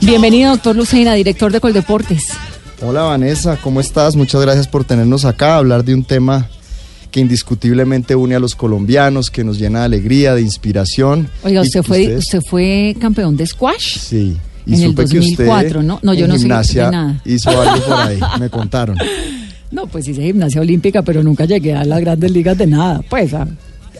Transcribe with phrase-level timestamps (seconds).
[0.00, 2.22] Bienvenido, doctor Lucena, director de Coldeportes.
[2.82, 4.16] Hola Vanessa, ¿cómo estás?
[4.16, 6.48] Muchas gracias por tenernos acá a hablar de un tema
[7.10, 11.28] que indiscutiblemente une a los colombianos, que nos llena de alegría, de inspiración.
[11.44, 13.98] Oiga, usted que fue, ustedes- usted fue campeón de squash.
[13.98, 14.36] Sí.
[14.66, 15.98] Y en el supe que 2004, usted ¿no?
[16.02, 17.20] No, yo no sé gimnasia nada.
[17.24, 18.96] hizo algo por ahí, me contaron.
[19.70, 23.00] No, pues hice gimnasia olímpica, pero nunca llegué a las grandes ligas de nada.
[23.08, 23.46] Pues a,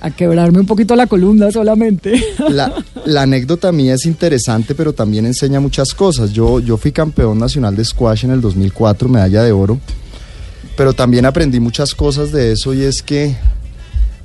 [0.02, 2.20] a quebrarme un poquito la columna solamente.
[2.51, 6.33] La, la anécdota mía es interesante, pero también enseña muchas cosas.
[6.33, 9.79] Yo, yo fui campeón nacional de squash en el 2004, medalla de oro,
[10.76, 13.37] pero también aprendí muchas cosas de eso y es que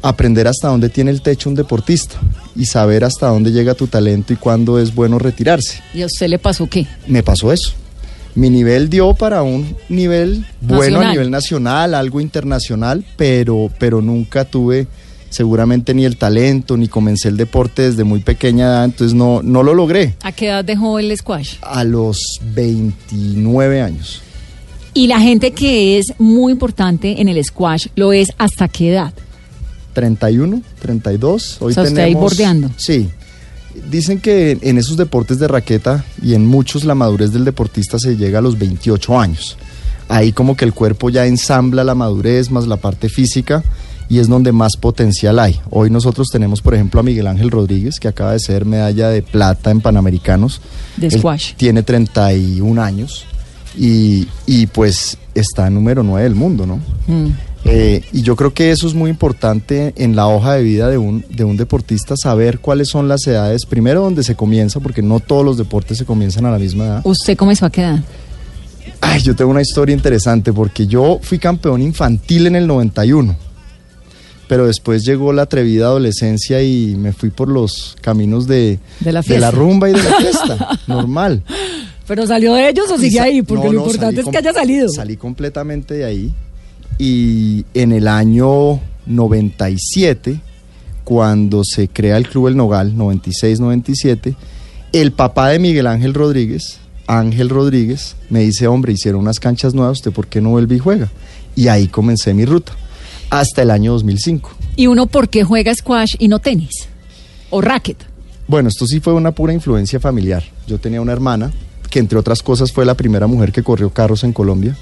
[0.01, 2.15] aprender hasta dónde tiene el techo un deportista
[2.55, 5.81] y saber hasta dónde llega tu talento y cuándo es bueno retirarse.
[5.93, 6.87] ¿Y a usted le pasó qué?
[7.05, 7.73] Me pasó eso.
[8.33, 14.43] Mi nivel dio para un nivel bueno a nivel nacional, algo internacional, pero, pero nunca
[14.43, 14.87] tuve
[15.29, 19.63] seguramente ni el talento, ni comencé el deporte desde muy pequeña edad, entonces no, no
[19.63, 20.15] lo logré.
[20.23, 21.55] ¿A qué edad dejó el squash?
[21.61, 22.19] A los
[22.53, 24.21] 29 años.
[24.93, 29.13] Y la gente que es muy importante en el squash lo es hasta qué edad.
[29.93, 31.57] 31, 32.
[31.59, 32.69] Hoy O sea, usted ahí tenemos, bordeando.
[32.77, 33.09] Sí.
[33.91, 38.17] Dicen que en esos deportes de raqueta y en muchos la madurez del deportista se
[38.17, 39.57] llega a los 28 años.
[40.09, 43.63] Ahí como que el cuerpo ya ensambla la madurez más la parte física
[44.09, 45.59] y es donde más potencial hay.
[45.69, 49.21] Hoy nosotros tenemos, por ejemplo, a Miguel Ángel Rodríguez, que acaba de ser medalla de
[49.21, 50.61] plata en Panamericanos.
[50.95, 51.53] De Él squash.
[51.55, 53.25] tiene 31 años
[53.77, 56.77] y, y pues está número 9 del mundo, ¿no?
[57.07, 57.31] Mm.
[57.65, 60.97] Eh, y yo creo que eso es muy importante en la hoja de vida de
[60.97, 65.19] un, de un deportista, saber cuáles son las edades, primero donde se comienza, porque no
[65.19, 67.01] todos los deportes se comienzan a la misma edad.
[67.03, 67.99] ¿Usted comenzó a qué edad?
[69.01, 73.35] Ay, yo tengo una historia interesante, porque yo fui campeón infantil en el 91,
[74.47, 79.51] pero después llegó la atrevida adolescencia y me fui por los caminos de, De la
[79.51, 81.43] rumba y de la fiesta, normal.
[82.07, 83.41] ¿Pero salió de ellos o sigue ahí?
[83.41, 84.89] Porque no, lo no, importante es que haya salido.
[84.89, 86.33] Salí completamente de ahí.
[86.97, 90.39] Y en el año 97,
[91.03, 94.35] cuando se crea el Club El Nogal, 96-97,
[94.93, 99.99] el papá de Miguel Ángel Rodríguez, Ángel Rodríguez, me dice, hombre, hicieron unas canchas nuevas,
[99.99, 101.09] ¿usted por qué no vuelve y juega?
[101.55, 102.73] Y ahí comencé mi ruta,
[103.29, 104.49] hasta el año 2005.
[104.75, 106.87] ¿Y uno por qué juega squash y no tenis?
[107.49, 107.97] ¿O racket?
[108.47, 110.43] Bueno, esto sí fue una pura influencia familiar.
[110.67, 111.51] Yo tenía una hermana
[111.89, 114.75] que entre otras cosas fue la primera mujer que corrió carros en Colombia,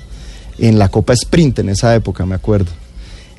[0.58, 2.72] en la Copa Sprint en esa época, me acuerdo.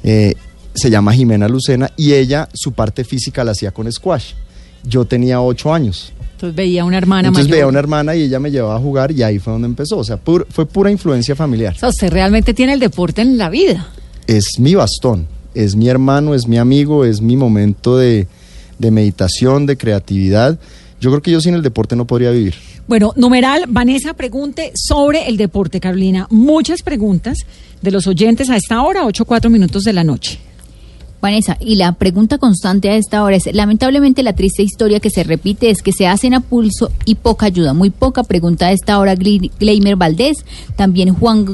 [0.04, 0.34] Eh,
[0.74, 4.32] se llama Jimena Lucena y ella su parte física la hacía con squash.
[4.84, 6.12] Yo tenía ocho años.
[6.32, 7.56] Entonces veía una hermana Entonces mayor.
[7.56, 9.96] veía una hermana y ella me llevaba a jugar y ahí fue donde empezó.
[9.98, 11.74] O sea, pur- fue pura influencia familiar.
[11.74, 13.88] O sea, usted realmente tiene el deporte en la vida.
[14.26, 18.26] Es mi bastón, es mi hermano, es mi amigo, es mi momento de,
[18.78, 20.58] de meditación, de creatividad.
[21.00, 22.54] Yo creo que yo sin el deporte no podría vivir.
[22.88, 26.26] Bueno, numeral, Vanessa pregunte sobre el deporte, Carolina.
[26.30, 27.38] Muchas preguntas
[27.82, 30.38] de los oyentes a esta hora, 8 4 minutos de la noche.
[31.26, 35.24] Vanessa, y la pregunta constante a esta hora es, lamentablemente la triste historia que se
[35.24, 39.00] repite es que se hacen a pulso y poca ayuda, muy poca pregunta a esta
[39.00, 40.44] hora Gleimer Valdés,
[40.76, 41.44] también Juan,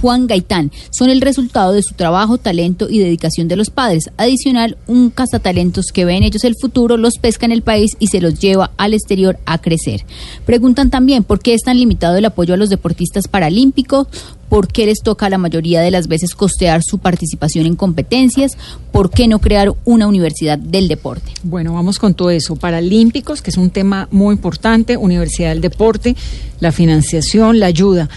[0.00, 4.10] Juan Gaitán, son el resultado de su trabajo, talento y dedicación de los padres.
[4.16, 8.20] Adicional, un cazatalentos que ven ellos el futuro, los pesca en el país y se
[8.20, 10.04] los lleva al exterior a crecer.
[10.46, 14.06] Preguntan también por qué es tan limitado el apoyo a los deportistas paralímpicos,
[14.50, 18.58] por qué les toca la mayoría de las veces costear su participación en competencias,
[18.92, 21.32] por qué no crear una universidad del deporte.
[21.44, 22.56] Bueno, vamos con todo eso.
[22.56, 26.16] Paralímpicos, que es un tema muy importante, Universidad del Deporte,
[26.58, 28.10] la financiación, la ayuda.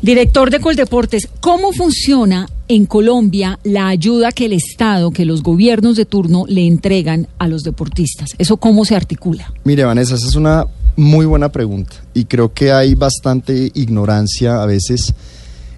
[0.00, 5.96] Director de Coldeportes, ¿cómo funciona en Colombia la ayuda que el Estado, que los gobiernos
[5.96, 8.30] de turno le entregan a los deportistas?
[8.38, 9.52] ¿Eso cómo se articula?
[9.64, 10.66] Mire, Vanessa, esa es una
[10.96, 15.14] muy buena pregunta y creo que hay bastante ignorancia a veces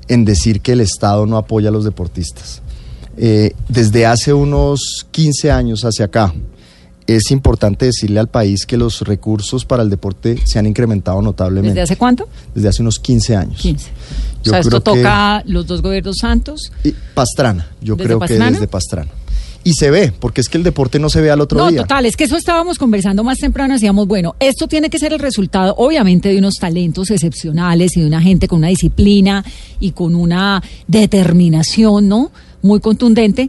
[0.09, 2.61] en decir que el Estado no apoya a los deportistas.
[3.17, 6.35] Eh, desde hace unos 15 años hacia acá,
[7.07, 11.75] es importante decirle al país que los recursos para el deporte se han incrementado notablemente.
[11.81, 12.29] ¿Desde hace cuánto?
[12.55, 13.61] Desde hace unos 15 años.
[13.61, 13.91] 15.
[14.43, 16.73] Yo o sea, esto creo que- toca los dos gobiernos santos.
[16.83, 18.47] Y Pastrana, yo ¿Desde creo Pastrana?
[18.47, 19.11] que desde Pastrana.
[19.65, 21.81] Y se ve, porque es que el deporte no se ve al otro No, día.
[21.83, 25.19] total, es que eso estábamos conversando más temprano, decíamos, bueno, esto tiene que ser el
[25.19, 29.43] resultado, obviamente, de unos talentos excepcionales y de una gente con una disciplina
[29.81, 32.31] y con una determinación, ¿no?
[32.63, 33.49] Muy contundente,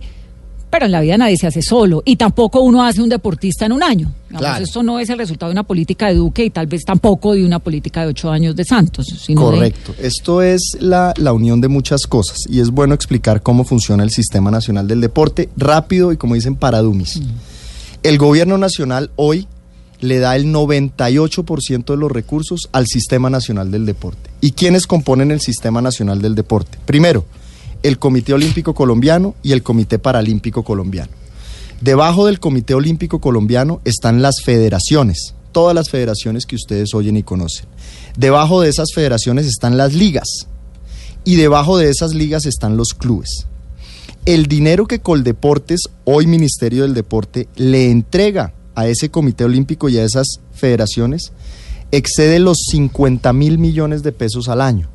[0.76, 3.72] pero en la vida nadie se hace solo y tampoco uno hace un deportista en
[3.72, 4.12] un año.
[4.28, 4.64] Digamos, Claro.
[4.66, 7.46] Esto no es el resultado de una política de Duque y tal vez tampoco de
[7.46, 9.96] una política de ocho años de Santos, sino de- Correcto.
[10.02, 14.10] Esto es la, la unión de muchas cosas y es bueno explicar cómo funciona el
[14.12, 17.22] Sistema Nacional del Deporte rápido y como dicen para dummies.
[18.04, 19.48] El gobierno nacional hoy
[20.02, 24.30] le da el 98% de los recursos al Sistema Nacional del Deporte.
[24.42, 26.78] ¿Y quiénes componen el Sistema Nacional del Deporte?
[26.86, 27.26] Primero,
[27.88, 31.12] el Comité Olímpico Colombiano y el Comité Paralímpico Colombiano.
[31.82, 37.22] Debajo del Comité Olímpico Colombiano están las federaciones, todas las federaciones que ustedes oyen y
[37.22, 37.68] conocen.
[38.18, 40.48] Debajo de esas federaciones están las ligas
[41.26, 43.46] y debajo de esas ligas están los clubes.
[44.26, 50.00] El dinero que Coldeportes, hoy Ministerio del Deporte, le entrega a ese Comité Olímpico y
[50.00, 51.34] a esas federaciones
[51.92, 54.90] excede los 50 mil millones de pesos al año.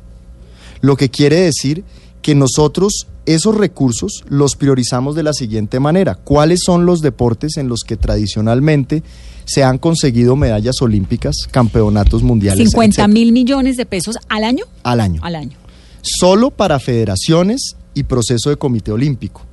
[0.81, 1.85] Lo que quiere decir
[2.21, 6.15] que nosotros esos recursos los priorizamos de la siguiente manera.
[6.15, 9.03] ¿Cuáles son los deportes en los que tradicionalmente
[9.45, 12.69] se han conseguido medallas olímpicas, campeonatos mundiales?
[12.69, 14.65] 50 etcétera, mil millones de pesos al año.
[14.83, 15.21] al año?
[15.23, 15.57] Al año.
[16.01, 19.45] Solo para federaciones y proceso de comité olímpico.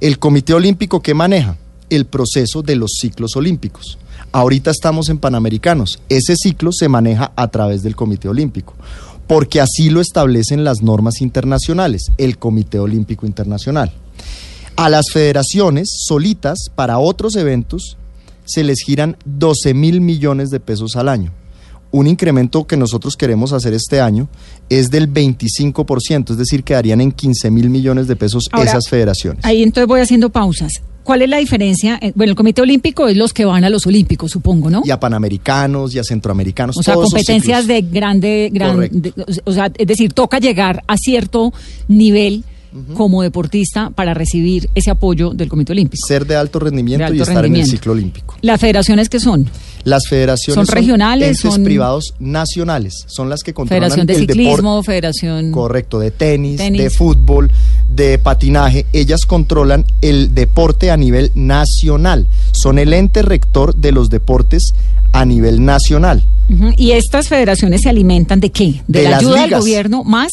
[0.00, 1.56] El comité olímpico que maneja
[1.90, 3.98] el proceso de los ciclos olímpicos.
[4.30, 6.00] Ahorita estamos en Panamericanos.
[6.08, 8.74] Ese ciclo se maneja a través del comité olímpico
[9.32, 13.90] porque así lo establecen las normas internacionales, el Comité Olímpico Internacional.
[14.76, 17.96] A las federaciones solitas, para otros eventos,
[18.44, 21.32] se les giran 12 mil millones de pesos al año.
[21.92, 24.28] Un incremento que nosotros queremos hacer este año
[24.68, 29.42] es del 25%, es decir, quedarían en 15 mil millones de pesos Ahora, esas federaciones.
[29.46, 30.82] Ahí entonces voy haciendo pausas.
[31.02, 31.98] ¿Cuál es la diferencia?
[32.00, 34.82] Eh, Bueno, el Comité Olímpico es los que van a los Olímpicos, supongo, ¿no?
[34.84, 36.76] Y a panamericanos y a centroamericanos.
[36.76, 38.98] O sea, todos competencias de grande, gran, Correcto.
[39.00, 39.12] de-
[39.44, 41.52] o sea, es decir, toca llegar a cierto
[41.88, 42.44] nivel
[42.94, 46.06] como deportista para recibir ese apoyo del Comité Olímpico.
[46.06, 48.34] Ser de alto rendimiento De alto y estar en el ciclo olímpico.
[48.40, 49.46] Las federaciones que son
[49.84, 54.18] Las federaciones ¿Son regionales, entes son- privados nacionales, son las que controlan Federación de el
[54.20, 54.86] Ciclismo, deporte.
[54.86, 56.80] Federación Correcto, de tenis, Tenis.
[56.82, 57.50] de fútbol,
[57.88, 58.86] de patinaje.
[58.92, 62.28] Ellas controlan el deporte a nivel nacional.
[62.52, 64.72] Son el ente rector de los deportes
[65.12, 66.26] a nivel nacional.
[66.76, 68.82] ¿Y estas federaciones se alimentan de qué?
[68.86, 70.30] ¿De, De la ayuda del gobierno más?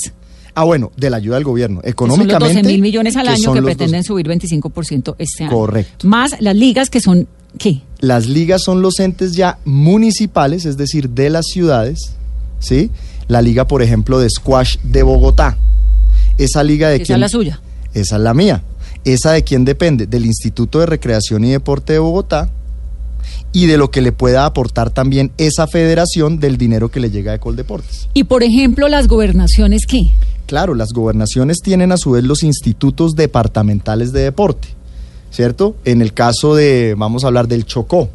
[0.56, 1.80] Ah, bueno, de la ayuda del gobierno.
[1.81, 2.56] Que son los Económicamente.
[2.56, 5.52] 12 mil millones al año que pretenden subir 25% este año.
[5.54, 6.07] Correcto.
[6.07, 7.81] Más las ligas que son, ¿qué?
[8.00, 12.13] Las ligas son los entes ya municipales, es decir, de las ciudades,
[12.60, 12.92] ¿sí?
[13.28, 15.57] La liga, por ejemplo, de squash de Bogotá.
[16.38, 17.16] Esa liga de Esa quién?
[17.18, 17.62] es la suya.
[17.94, 18.63] Esa es la mía.
[19.04, 20.07] ¿Esa de quién depende?
[20.07, 22.50] Del Instituto de Recreación y Deporte de Bogotá
[23.51, 27.31] y de lo que le pueda aportar también esa federación del dinero que le llega
[27.31, 28.07] de Coldeportes.
[28.13, 30.12] Y por ejemplo, las gobernaciones, ¿qué?
[30.45, 34.69] Claro, las gobernaciones tienen a su vez los institutos departamentales de deporte,
[35.31, 35.76] ¿cierto?
[35.86, 38.10] En el caso de, vamos a hablar del Chocó.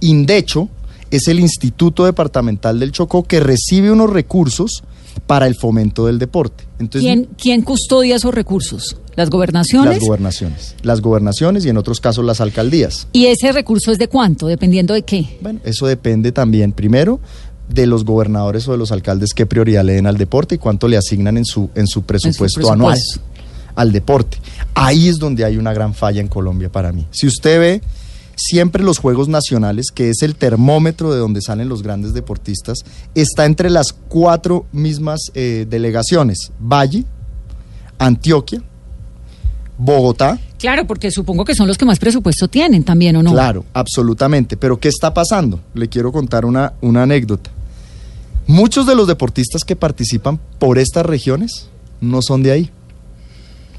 [0.00, 0.68] Indecho
[1.10, 4.82] es el Instituto Departamental del Chocó que recibe unos recursos
[5.26, 6.64] para el fomento del deporte.
[6.78, 8.96] Entonces, ¿Quién, ¿Quién custodia esos recursos?
[9.16, 9.94] ¿Las gobernaciones?
[9.94, 10.74] las gobernaciones.
[10.82, 13.08] Las gobernaciones y en otros casos las alcaldías.
[13.12, 14.46] ¿Y ese recurso es de cuánto?
[14.46, 15.38] Dependiendo de qué.
[15.40, 17.18] Bueno, eso depende también, primero,
[17.68, 20.86] de los gobernadores o de los alcaldes qué prioridad le den al deporte y cuánto
[20.86, 23.35] le asignan en su, en su presupuesto, anual presupuesto.
[23.76, 24.38] Al deporte.
[24.74, 27.06] Ahí es donde hay una gran falla en Colombia para mí.
[27.12, 27.82] Si usted ve
[28.34, 32.78] siempre los Juegos Nacionales, que es el termómetro de donde salen los grandes deportistas,
[33.14, 37.04] está entre las cuatro mismas eh, delegaciones, Valle,
[37.98, 38.62] Antioquia,
[39.78, 43.32] Bogotá, Claro, porque supongo que son los que más presupuesto tienen también, ¿o no?
[43.32, 44.56] Claro, absolutamente.
[44.56, 45.60] Pero ¿qué está pasando?
[45.74, 47.50] Le quiero contar una, una anécdota.
[48.46, 51.68] Muchos de los deportistas que participan por estas regiones
[52.00, 52.70] no son de ahí.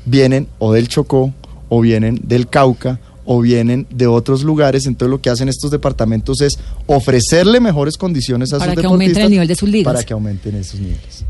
[0.09, 1.33] Vienen o del Chocó,
[1.69, 4.85] o vienen del Cauca, o vienen de otros lugares.
[4.85, 9.07] Entonces lo que hacen estos departamentos es ofrecerle mejores condiciones a Para sus que aumenten
[9.09, 9.93] deportistas el nivel de sus ligas.
[9.93, 11.25] Para que aumenten esos niveles.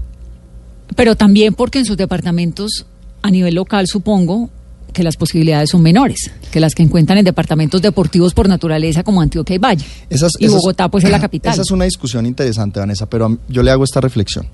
[0.95, 2.85] Pero también porque en sus departamentos,
[3.23, 4.49] a nivel local, supongo
[4.93, 9.21] que las posibilidades son menores que las que encuentran en departamentos deportivos por naturaleza como
[9.21, 9.85] Antioquia y Valle.
[10.09, 11.53] Esas- y esas- Bogotá, pues, es la capital.
[11.53, 14.47] Esa es una discusión interesante, Vanessa, pero yo le hago esta reflexión.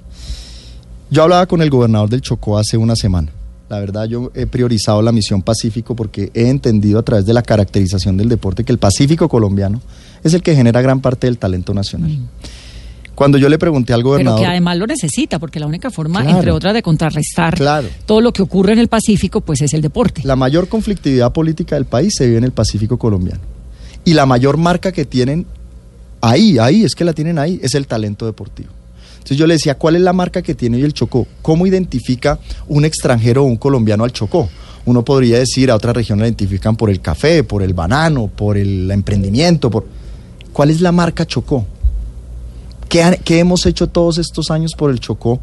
[1.11, 3.29] Yo hablaba con el gobernador del Chocó hace una semana.
[3.70, 7.41] La verdad, yo he priorizado la misión Pacífico porque he entendido a través de la
[7.41, 9.82] caracterización del deporte que el Pacífico colombiano
[10.24, 12.12] es el que genera gran parte del talento nacional.
[13.15, 14.39] Cuando yo le pregunté al Pero gobernador...
[14.39, 16.38] que además lo necesita, porque la única forma, Claro.
[16.38, 17.88] entre otras, de contrarrestar Claro.
[18.05, 20.22] todo lo que ocurre en el Pacífico, pues es el deporte.
[20.24, 23.41] La mayor conflictividad política del país se vive en el Pacífico colombiano.
[24.03, 25.46] Y la mayor marca que tienen
[26.22, 28.70] ahí, ahí, es que la tienen ahí, es el talento deportivo.
[29.23, 31.25] Entonces yo le decía, ¿cuál es la marca que tiene hoy el Chocó?
[31.41, 34.49] ¿Cómo identifica un extranjero o un colombiano al Chocó?
[34.83, 38.57] Uno podría decir, a otras regiones la identifican por el café, por el banano, por
[38.57, 39.85] el emprendimiento, por...
[40.51, 41.65] ¿Cuál es la marca Chocó?
[42.89, 45.39] ¿Qué, hemos hecho todos estos años por el Chocó?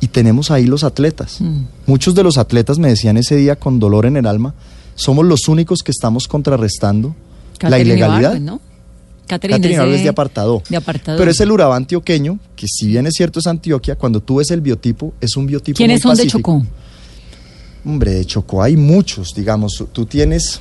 [0.00, 1.40] Y tenemos ahí los atletas.
[1.40, 1.66] Mm.
[1.86, 4.52] Muchos de los atletas me decían ese día con dolor en el alma,
[4.96, 7.14] somos los únicos que estamos contrarrestando
[7.60, 8.40] la ilegalidad.
[8.40, 8.60] ¿no?
[9.30, 10.62] Catherine, Catherine es de, es de apartado.
[10.68, 11.18] de apartado.
[11.18, 14.50] Pero es el Urabá antioqueño, que si bien es cierto es Antioquia, cuando tú ves
[14.50, 16.30] el biotipo, es un biotipo ¿Quiénes muy son de.
[16.30, 16.66] Chocó?
[17.84, 19.84] Hombre, de Chocó hay muchos, digamos.
[19.92, 20.60] Tú tienes.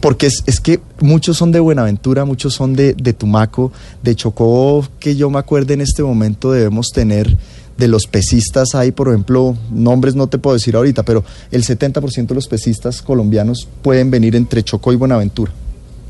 [0.00, 3.72] Porque es, es que muchos son de Buenaventura, muchos son de, de Tumaco,
[4.02, 7.36] de Chocó, que yo me acuerdo en este momento debemos tener
[7.76, 8.74] de los pesistas.
[8.74, 13.02] Hay, por ejemplo, nombres no te puedo decir ahorita, pero el 70% de los pesistas
[13.02, 15.52] colombianos pueden venir entre Chocó y Buenaventura,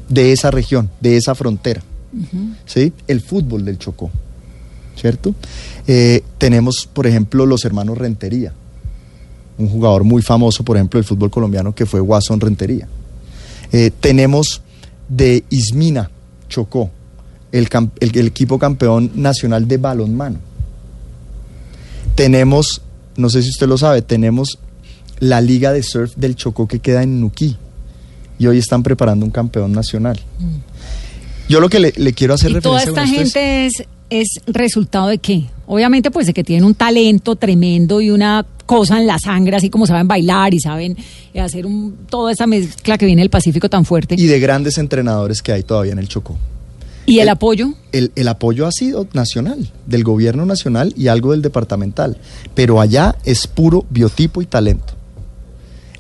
[0.08, 1.82] de esa región, de esa frontera.
[2.66, 2.92] ¿Sí?
[3.08, 4.11] El fútbol del Chocó,
[4.96, 5.34] ¿cierto?
[5.88, 8.52] Eh, tenemos, por ejemplo, los hermanos Rentería
[9.58, 12.88] un jugador muy famoso, por ejemplo, del fútbol colombiano, que fue Watson Rentería.
[13.73, 14.62] Eh, tenemos
[15.08, 16.11] de Ismina,
[16.49, 16.90] Chocó,
[17.52, 17.68] el,
[18.00, 20.38] el equipo campeón nacional de balonmano.
[22.14, 22.82] Tenemos,
[23.16, 24.58] no sé si usted lo sabe, tenemos
[25.20, 27.56] la liga de surf del Chocó que queda en Nuquí.
[28.38, 30.18] Y hoy están preparando un campeón nacional.
[31.48, 32.56] Yo lo que le, le quiero hacer Mm.
[32.56, 35.44] ¿Y toda referencia esta con esto es- gente es, es resultado de qué?
[35.66, 39.68] Obviamente, pues de que tienen un talento tremendo y una cosa en la sangre, así
[39.70, 40.96] como saben bailar y saben
[41.38, 44.14] hacer un, toda esa mezcla que viene del Pacífico tan fuerte.
[44.18, 46.36] y de grandes entrenadores que hay todavía en el Chocó.
[47.06, 47.74] ¿Y el el- apoyo?
[47.92, 52.16] el, el apoyo ha sido nacional, del gobierno nacional y algo del departamental,
[52.54, 54.94] pero allá es puro biotipo y talento.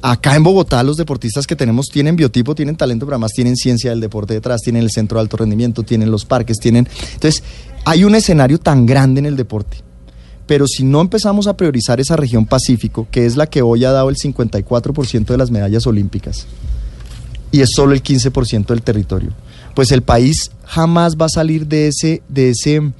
[0.06, 3.88] Acá en Bogotá los deportistas que tenemos tienen biotipo, tienen talento, pero además tienen ciencia
[3.88, 6.86] del deporte detrás, tienen el centro de alto rendimiento, tienen los parques, tienen...
[7.14, 7.42] Entonces,
[7.86, 9.78] hay un escenario tan grande en el deporte,
[10.46, 13.92] pero si no empezamos a priorizar esa región Pacífico, que es la que hoy ha
[13.92, 16.46] dado el 54% de las medallas olímpicas,
[17.50, 19.30] y es solo el 15% del territorio,
[19.74, 22.92] pues el país jamás va a salir de ese, de ese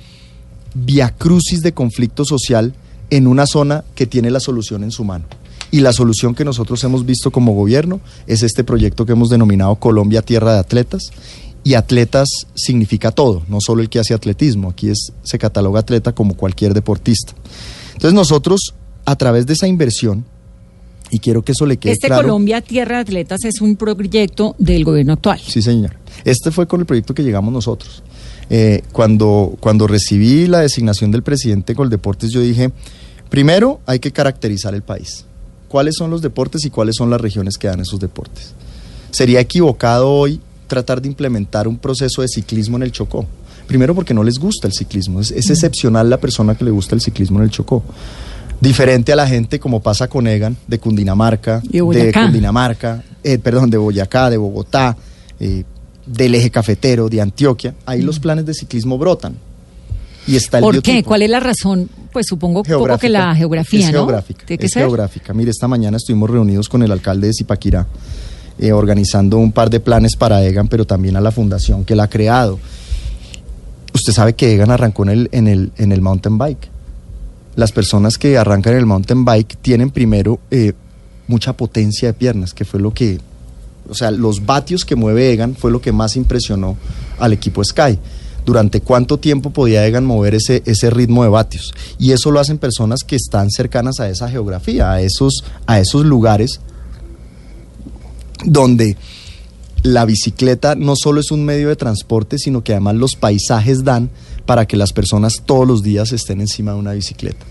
[0.72, 2.72] viacrucis de conflicto social
[3.10, 5.26] en una zona que tiene la solución en su mano.
[5.74, 9.74] Y la solución que nosotros hemos visto como gobierno es este proyecto que hemos denominado
[9.74, 11.10] Colombia Tierra de Atletas.
[11.64, 16.12] Y atletas significa todo, no solo el que hace atletismo, aquí es, se cataloga atleta
[16.12, 17.32] como cualquier deportista.
[17.94, 18.72] Entonces nosotros,
[19.04, 20.24] a través de esa inversión,
[21.10, 22.22] y quiero que eso le quede Este claro.
[22.22, 25.40] Colombia Tierra de Atletas es un proyecto del gobierno actual.
[25.44, 25.96] Sí, señor.
[26.24, 28.04] Este fue con el proyecto que llegamos nosotros.
[28.48, 32.70] Eh, cuando, cuando recibí la designación del presidente Coldeportes, yo dije,
[33.28, 35.24] primero hay que caracterizar el país.
[35.74, 38.52] ¿Cuáles son los deportes y cuáles son las regiones que dan esos deportes?
[39.10, 43.26] Sería equivocado hoy tratar de implementar un proceso de ciclismo en el Chocó.
[43.66, 45.18] Primero porque no les gusta el ciclismo.
[45.18, 47.82] Es, es excepcional la persona que le gusta el ciclismo en el Chocó.
[48.60, 52.12] Diferente a la gente como pasa con Egan, de Cundinamarca, de.
[52.12, 54.96] Cundinamarca, eh, perdón, de Boyacá, de Bogotá,
[55.40, 55.64] eh,
[56.06, 57.74] del eje cafetero, de Antioquia.
[57.84, 59.34] Ahí los planes de ciclismo brotan.
[60.26, 61.02] Y está el ¿Por qué?
[61.02, 61.88] ¿Cuál es la razón?
[62.12, 64.00] Pues supongo un poco que la geografía, es ¿no?
[64.00, 64.82] Geográfica, Tiene que es ser.
[64.82, 65.34] geográfica.
[65.34, 67.86] Mire, esta mañana estuvimos reunidos con el alcalde de Zipaquirá,
[68.58, 72.04] eh, organizando un par de planes para EGAN, pero también a la fundación que la
[72.04, 72.58] ha creado.
[73.92, 76.68] Usted sabe que EGAN arrancó en el, en el, en el mountain bike.
[77.56, 80.72] Las personas que arrancan en el mountain bike tienen primero eh,
[81.28, 83.18] mucha potencia de piernas, que fue lo que,
[83.88, 86.76] o sea, los vatios que mueve EGAN fue lo que más impresionó
[87.18, 87.98] al equipo Sky.
[88.44, 91.72] Durante cuánto tiempo podía EGAN mover ese, ese ritmo de vatios.
[91.98, 96.04] Y eso lo hacen personas que están cercanas a esa geografía, a esos, a esos
[96.04, 96.60] lugares
[98.44, 98.96] donde
[99.82, 104.10] la bicicleta no solo es un medio de transporte, sino que además los paisajes dan
[104.46, 107.44] para que las personas todos los días estén encima de una bicicleta.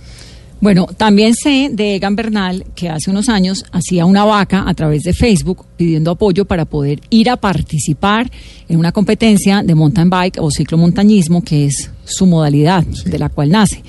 [0.63, 5.03] Bueno, también sé de Egan Bernal que hace unos años hacía una vaca a través
[5.03, 8.31] de Facebook pidiendo apoyo para poder ir a participar
[8.69, 13.49] en una competencia de mountain bike o ciclomontañismo, que es su modalidad de la cual
[13.49, 13.83] nace.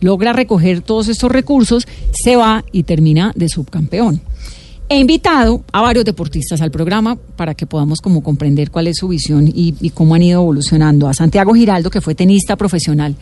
[0.00, 4.20] Logra recoger todos estos recursos, se va y termina de subcampeón.
[4.88, 9.06] He invitado a varios deportistas al programa para que podamos como comprender cuál es su
[9.06, 11.06] visión y, y cómo han ido evolucionando.
[11.06, 13.14] A Santiago Giraldo, que fue tenista profesional,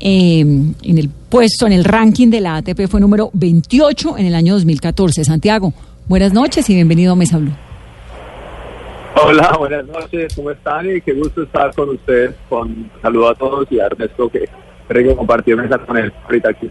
[0.00, 4.34] eh, en el puesto, en el ranking de la ATP fue número 28 en el
[4.34, 5.24] año 2014.
[5.24, 5.72] Santiago,
[6.08, 7.52] buenas noches y bienvenido a Mesa Blue.
[9.24, 10.96] Hola, buenas noches, ¿cómo están?
[10.96, 12.34] Y qué gusto estar con ustedes.
[12.48, 14.48] Con saludo a todos y a Ernesto que
[14.88, 16.70] creo que compartir mesa con él ahorita aquí.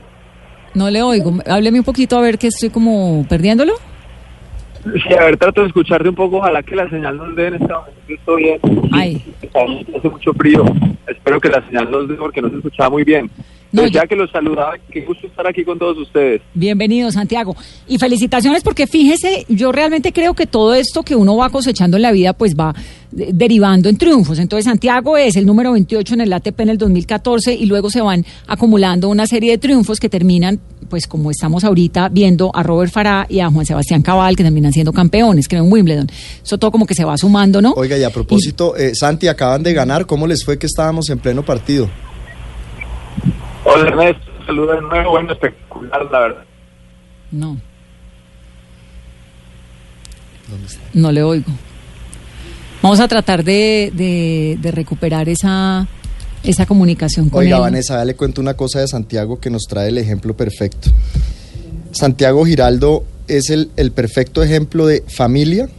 [0.74, 1.34] No le oigo.
[1.46, 3.74] Hábleme un poquito a ver que estoy como perdiéndolo.
[4.84, 6.38] Sí, a ver, trato de escucharte un poco.
[6.38, 8.02] Ojalá que la señal nos dé en este momento.
[8.08, 8.60] Estoy bien.
[8.92, 9.24] Ay.
[9.96, 10.66] Hace mucho frío.
[11.08, 13.30] Espero que la señal nos dé porque no se escuchaba muy bien.
[13.72, 16.42] No, Pues ya yo- que los saludaba, qué gusto estar aquí con todos ustedes.
[16.54, 17.56] Bienvenido, Santiago.
[17.88, 22.04] Y felicitaciones porque fíjese, yo realmente creo que todo esto que uno va cosechando en
[22.04, 22.76] la vida pues va
[23.12, 24.40] de- derivando en triunfos.
[24.40, 28.02] Entonces Santiago es el número 28 en el ATP en el 2014 y luego se
[28.02, 30.60] van acumulando una serie de triunfos que terminan
[30.90, 34.74] pues como estamos ahorita viendo a Robert Farah y a Juan Sebastián Cabal que terminan
[34.74, 36.08] siendo campeones, creo en Wimbledon.
[36.44, 37.72] Eso todo como que se va sumando, ¿no?
[37.78, 40.06] Oiga, y a propósito, eh, Santi, acaban de ganar.
[40.06, 41.90] ¿Cómo les fue que estábamos en pleno partido?
[43.64, 45.12] Hola Ernesto, saludos de nuevo.
[45.12, 46.44] Bueno, espectacular, la verdad.
[47.32, 47.58] No.
[50.94, 51.52] No le oigo.
[52.82, 55.88] Vamos a tratar de, de- de recuperar esa,
[56.44, 57.62] esa comunicación con Oiga, él.
[57.62, 60.90] Vanessa, ya le cuento una cosa de Santiago que nos trae el ejemplo perfecto.
[61.92, 65.70] Santiago Giraldo es el, el perfecto ejemplo de familia,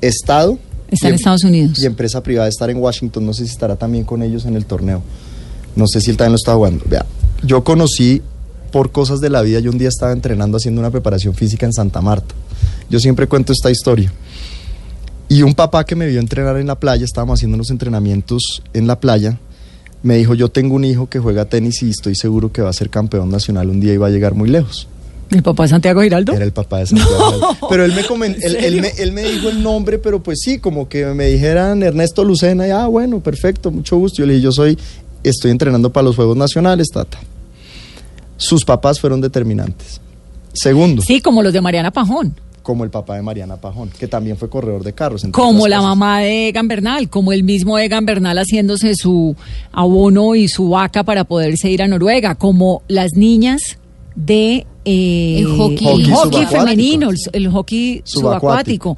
[0.00, 0.58] Estado
[0.90, 1.78] Está y en em- Estados Unidos.
[1.78, 2.48] y empresa privada.
[2.48, 5.02] Estar en Washington, no sé si estará también con ellos en el torneo.
[5.80, 6.84] No sé si él también lo está jugando.
[6.86, 7.04] Vea,
[7.42, 8.20] yo conocí
[8.70, 11.72] por cosas de la vida, yo un día estaba entrenando haciendo una preparación física en
[11.72, 12.34] Santa Marta.
[12.88, 14.12] Yo siempre cuento esta historia.
[15.28, 18.86] Y un papá que me vio entrenar en la playa, estábamos haciendo unos entrenamientos en
[18.86, 19.38] la playa,
[20.02, 22.72] me dijo, yo tengo un hijo que juega tenis y estoy seguro que va a
[22.72, 24.86] ser campeón nacional un día y va a llegar muy lejos.
[25.30, 26.32] ¿El papá de Santiago Giraldo?
[26.32, 27.56] Era el papá de Santiago.
[27.68, 30.58] Pero él me, comen- él, él me, él me dijo el nombre, pero pues sí,
[30.58, 34.18] como que me dijeran Ernesto Lucena, y ah, bueno, perfecto, mucho gusto.
[34.18, 34.76] Yo le dije, yo soy,
[35.22, 37.18] estoy entrenando para los Juegos Nacionales, tata.
[38.36, 40.00] Sus papás fueron determinantes.
[40.52, 42.34] Segundo, Sí, como los de Mariana Pajón.
[42.62, 45.24] como el papá de Mariana Pajón, que también fue corredor de carros.
[45.32, 45.88] Como la cosas.
[45.90, 49.34] mamá de Egan Bernal, como el mismo Egan Bernal haciéndose su
[49.72, 53.60] abono y su vaca para poderse ir a Noruega, como las niñas
[54.14, 56.10] de eh, El hockey.
[56.10, 58.94] Hockey femenino, el, el hockey Subacuático.
[58.94, 58.96] subacuático,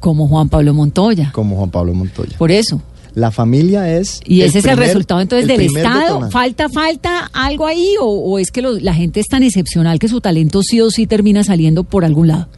[0.00, 1.30] como Juan Pablo Montoya.
[1.32, 2.36] Como Juan Pablo Montoya.
[2.38, 2.80] Por eso.
[3.14, 4.20] La familia es.
[4.24, 6.00] Y ese es el resultado entonces el del Estado.
[6.00, 6.32] detonante.
[6.32, 10.08] ¿Falta, falta algo ahí o, o es que lo- la gente es tan excepcional que
[10.08, 12.48] su talento sí o sí termina saliendo por algún lado?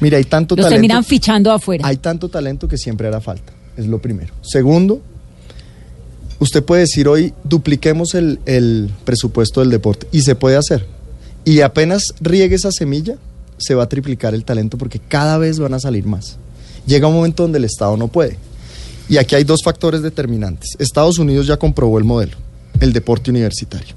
[0.00, 0.74] Mira, hay tanto Los talento.
[0.80, 1.86] terminan fichando afuera.
[1.86, 3.52] Hay tanto talento que siempre hará falta.
[3.76, 4.34] Es lo primero.
[4.42, 5.00] Segundo,
[6.40, 10.86] usted puede decir hoy dupliquemos el, el presupuesto del deporte y se puede hacer.
[11.44, 13.16] Y apenas riegue esa semilla,
[13.58, 16.36] se va a triplicar el talento porque cada vez van a salir más.
[16.86, 18.36] Llega un momento donde el Estado no puede.
[19.08, 20.70] Y aquí hay dos factores determinantes.
[20.78, 22.36] Estados Unidos ya comprobó el modelo,
[22.80, 23.94] el deporte universitario.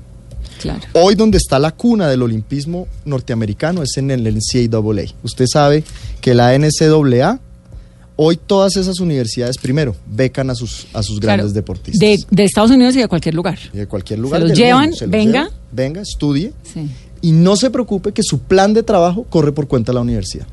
[0.62, 0.82] Claro.
[0.94, 5.14] Hoy donde está la cuna del olimpismo norteamericano es en el NCAA.
[5.24, 5.84] Usted sabe
[6.22, 7.40] que la NCAA,
[8.16, 12.00] hoy todas esas universidades, primero, becan a sus, a sus Claro, grandes deportistas.
[12.00, 13.60] De, de Estados Unidos y de cualquier lugar.
[13.74, 14.40] Y de cualquier lugar.
[14.42, 14.98] los del llevan, mundo.
[14.98, 15.44] Se los venga.
[15.44, 16.54] llevan, venga, estudie.
[16.74, 16.90] Sí.
[17.22, 20.48] Y no se preocupe que su plan de trabajo corre por cuenta de la universidad.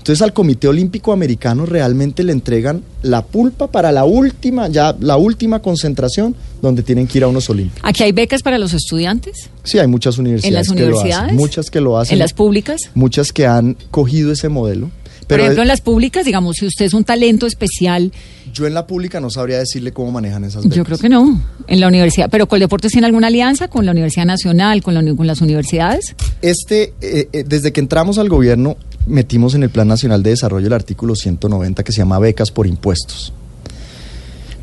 [0.00, 5.18] Entonces al Comité Olímpico Americano realmente le entregan la pulpa para la última, ya la
[5.18, 7.82] última concentración donde tienen que ir a unos olímpicos.
[7.88, 10.48] Aquí hay becas para los estudiantes Sí, hay muchas universidades.
[10.48, 11.34] en las que lo hacen, universidades.
[11.34, 12.12] muchas que lo hacen.
[12.14, 12.80] En las públicas.
[12.94, 14.86] muchas que han cogido ese modelo.
[15.20, 18.10] Por Pero ejemplo, es- en las públicas, digamos, si usted es un talento especial,
[18.52, 20.76] yo en la pública no sabría decirle cómo manejan esas becas.
[20.76, 21.40] yo creo que no.
[21.68, 22.28] En la universidad.
[22.30, 26.16] Pero Coldeportes tiene alguna alianza con la Universidad Nacional, con, la con las universidades.
[26.42, 30.66] Este, eh, eh, desde que entramos al gobierno, metimos en el Plan Nacional de Desarrollo
[30.66, 33.32] el artículo 190 que se llama becas por impuestos.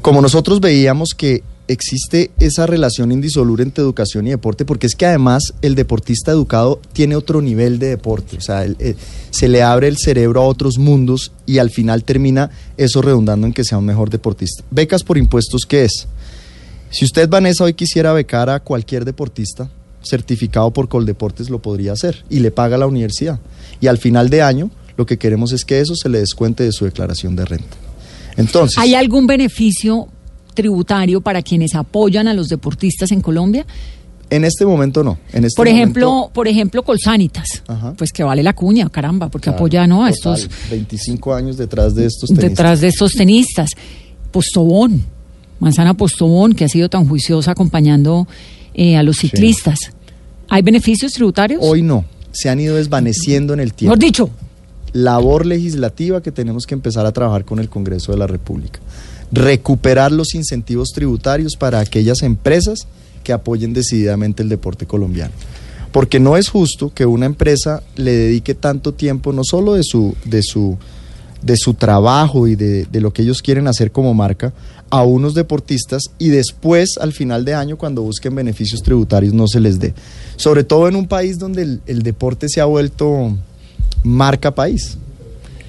[0.01, 5.05] Como nosotros veíamos que existe esa relación indisoluble entre educación y deporte, porque es que
[5.05, 8.95] además el deportista educado tiene otro nivel de deporte, o sea, eh,
[9.31, 13.53] se le abre el cerebro a otros mundos y al final termina eso redundando en
[13.53, 14.63] que sea un mejor deportista.
[14.71, 16.07] Becas por impuestos, ¿qué es?
[16.89, 19.69] Si usted, Vanessa, hoy quisiera becar a cualquier deportista
[20.09, 23.39] certificado por Coldeportes, lo podría hacer y le paga la universidad.
[23.79, 26.71] Y al final de año, lo que queremos es que eso se le descuente de
[26.71, 27.77] su declaración de renta.
[28.35, 30.07] Entonces, ¿Hay algún beneficio
[30.53, 33.65] tributario para quienes apoyan a los deportistas en Colombia?
[34.29, 35.17] en este momento no.
[35.31, 37.63] En este Por ejemplo, momento, por ejemplo, Colsanitas.
[37.67, 37.93] Ajá.
[37.97, 40.03] Pues que vale la cuña, caramba, porque claro, apoya ¿no?
[40.03, 42.49] a total, estos 25 años detrás de estos tenistas.
[42.49, 43.69] detrás de estos tenistas.
[44.31, 45.03] Postobón,
[45.59, 48.27] Manzana Postobón, que ha sido tan juiciosa acompañando
[48.73, 49.79] eh, a los ciclistas.
[50.49, 51.61] ¿Hay beneficios tributarios?
[51.63, 52.05] Hoy no.
[52.31, 53.95] Se han ido desvaneciendo en el tiempo.
[53.95, 54.29] Mejor dicho,
[54.93, 58.79] labor legislativa que tenemos que empezar a trabajar con el Congreso de la República.
[59.31, 62.87] Recuperar los incentivos tributarios para aquellas empresas
[63.23, 65.33] que apoyen decididamente el deporte colombiano.
[65.91, 70.15] Porque no es justo que una empresa le dedique tanto tiempo, no solo de su,
[70.25, 70.77] de su,
[71.41, 74.53] de su trabajo y de, de lo que ellos quieren hacer como marca
[74.89, 79.59] a unos deportistas y después al final de año cuando busquen beneficios tributarios no se
[79.59, 79.93] les dé.
[80.35, 83.35] Sobre todo en un país donde el, deporte se ha vuelto
[84.03, 84.97] marca país.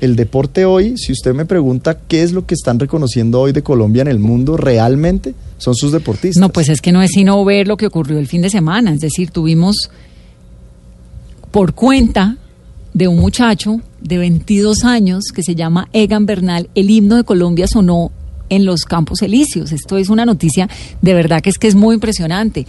[0.01, 3.63] El deporte hoy, si usted me pregunta qué es lo que están reconociendo hoy de
[3.63, 6.41] Colombia en el mundo realmente, son sus deportistas.
[6.41, 8.93] No, pues es que no es sino ver lo que ocurrió el fin de semana.
[8.93, 9.91] Es decir, tuvimos
[11.51, 12.37] por cuenta
[12.95, 17.67] de un muchacho de 22 años que se llama Egan Bernal, el himno de Colombia
[17.67, 18.13] sonó
[18.49, 19.73] en los Campos Elíseos.
[19.73, 20.69] Esto es una noticia
[21.03, 22.67] de verdad que es que es muy impresionante,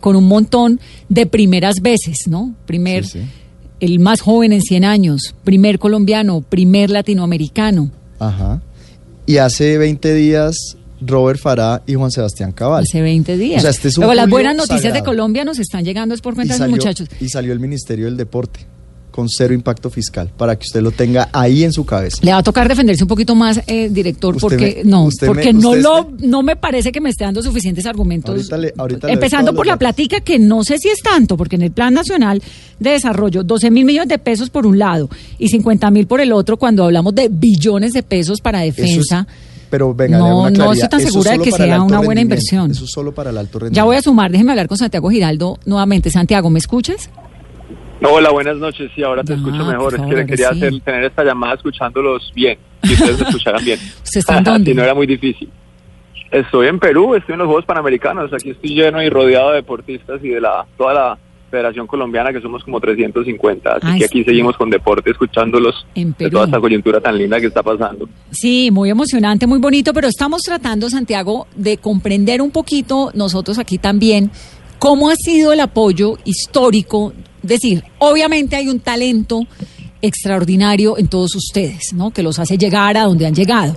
[0.00, 2.54] con un montón de primeras veces, ¿no?
[2.66, 3.26] Primer, Sí, sí.
[3.80, 7.90] el más joven en 100 años, primer colombiano, primer latinoamericano.
[8.18, 8.62] Ajá.
[9.26, 12.82] Y hace 20 días Robert Farah y Juan Sebastián Cabal.
[12.84, 13.58] Hace 20 días.
[13.58, 15.02] O sea, este es un Luego, las buenas noticias de.
[15.02, 17.08] Colombia nos están llegando es por cuenta de los muchachos.
[17.20, 18.60] y salió el Ministerio del Deporte
[19.18, 22.18] con cero impacto fiscal para que usted lo tenga ahí en su cabeza.
[22.22, 25.52] Le va a tocar defenderse un poquito más, eh, director, Usted porque me- no, porque
[25.52, 28.30] me- no lo, está- no me parece que me esté dando suficientes argumentos.
[28.36, 29.80] Ahorita le- ahorita le doy Empezando por la datos.
[29.80, 32.40] platica que no sé si es tanto, porque en el Plan Nacional
[32.78, 36.30] de Desarrollo, 12 mil millones de pesos por un lado y 50 mil por el
[36.30, 39.26] otro, cuando hablamos de billones de pesos para defensa.
[39.68, 42.70] pero venga, No, una no estoy tan Eso segura de que sea una buena inversión.
[42.70, 43.76] Eso es solo para el alto rendimiento.
[43.76, 46.08] Ya voy a sumar, déjeme hablar con Santiago Giraldo nuevamente.
[46.10, 47.10] Santiago, ¿me escuchas?
[48.00, 48.90] Hola, buenas noches.
[48.94, 49.96] Sí, ahora te Ah, escucho mejor.
[49.96, 50.56] favor, es que quería sí.
[50.64, 52.58] hacer, tener esta llamada escuchándolos bien.
[52.84, 53.78] Si ustedes me escucharan bien.
[54.04, 54.70] ¿Usted está en dónde?
[54.70, 55.50] si no era muy difícil.
[56.30, 58.32] Estoy en Perú, estoy en los Juegos Panamericanos.
[58.32, 61.18] Aquí estoy lleno y rodeado de deportistas y de la toda la
[61.50, 63.70] Federación Colombiana, que somos como 350.
[63.72, 64.24] Así Ay, que aquí sí.
[64.26, 66.30] seguimos con deporte, escuchándolos En de Perú.
[66.32, 68.06] toda esta coyuntura tan linda que está pasando.
[68.30, 73.78] Sí, muy emocionante, muy bonito, pero estamos tratando, Santiago, de comprender un poquito, nosotros aquí
[73.78, 74.30] también,
[74.78, 77.14] cómo ha sido el apoyo histórico.
[77.42, 79.46] Decir, obviamente hay un talento
[80.02, 82.10] extraordinario en todos ustedes, ¿no?
[82.10, 83.76] Que los hace llegar a donde han llegado.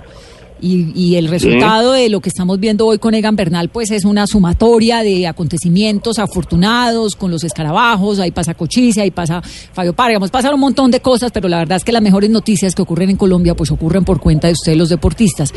[0.60, 4.04] Y, y el resultado de lo que estamos viendo hoy con Egan Bernal, pues es
[4.04, 10.30] una sumatoria de acontecimientos afortunados con los escarabajos, ahí pasa Cochise, ahí pasa Fabio Párgamos,
[10.30, 13.10] pasan un montón de cosas, pero la verdad es que las mejores noticias que ocurren
[13.10, 15.52] en Colombia, pues ocurren por cuenta de ustedes los deportistas.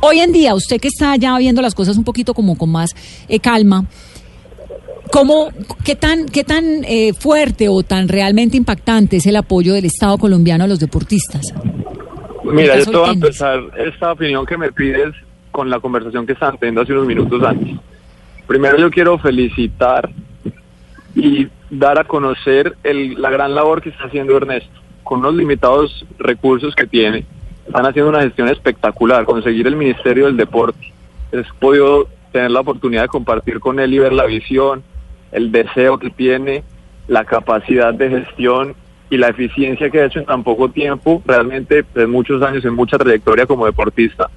[0.00, 2.90] Hoy en día, usted que está ya viendo las cosas un poquito como con más
[3.26, 3.88] eh, calma,
[5.12, 5.48] ¿Cómo,
[5.84, 10.18] qué tan, qué tan eh, fuerte o tan realmente impactante es el apoyo del Estado
[10.18, 11.42] colombiano a los deportistas?
[12.44, 15.14] Mira, yo te voy a empezar esta opinión que me pides
[15.50, 17.76] con la conversación que estaban teniendo hace unos minutos antes.
[18.46, 20.10] Primero yo quiero felicitar
[21.14, 24.80] y dar a conocer el- la gran labor que está haciendo Ernesto.
[25.04, 27.24] Con unos limitados recursos que tiene,
[27.66, 29.24] están haciendo una gestión espectacular.
[29.24, 30.92] Conseguir el Ministerio del Deporte.
[31.32, 34.82] He podido tener la oportunidad de compartir con él y ver la visión,
[35.34, 36.62] el deseo que tiene,
[37.06, 38.74] la capacidad de gestión
[39.10, 42.74] y la eficiencia que ha hecho en tan poco tiempo, realmente de muchos años, en
[42.74, 44.30] mucha trayectoria como deportista,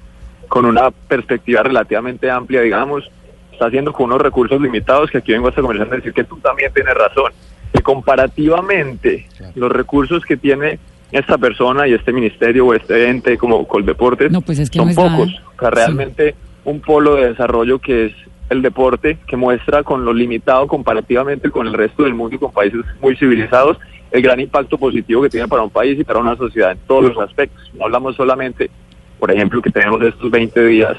[0.48, 3.10] con una perspectiva relativamente amplia, digamos,
[3.52, 6.24] está haciendo con unos recursos limitados que aquí vengo a esta conversación a decir que
[6.24, 7.32] tú también tienes razón.
[7.72, 10.78] Que comparativamente los recursos que tiene
[11.12, 14.86] esta persona y este ministerio o este ente como Coldeportes No, pues es que son
[14.86, 15.42] no es pocos.
[15.56, 16.34] O sea, realmente
[16.64, 18.12] un polo de desarrollo que es
[18.50, 22.52] el deporte, que muestra con lo limitado comparativamente con el resto del mundo y con
[22.52, 23.78] países muy civilizados,
[24.10, 27.14] el gran impacto positivo que tiene para un país y para una sociedad en todos
[27.14, 27.70] los aspectos.
[27.74, 28.70] No hablamos solamente,
[29.18, 30.96] por ejemplo, que tenemos estos 20 días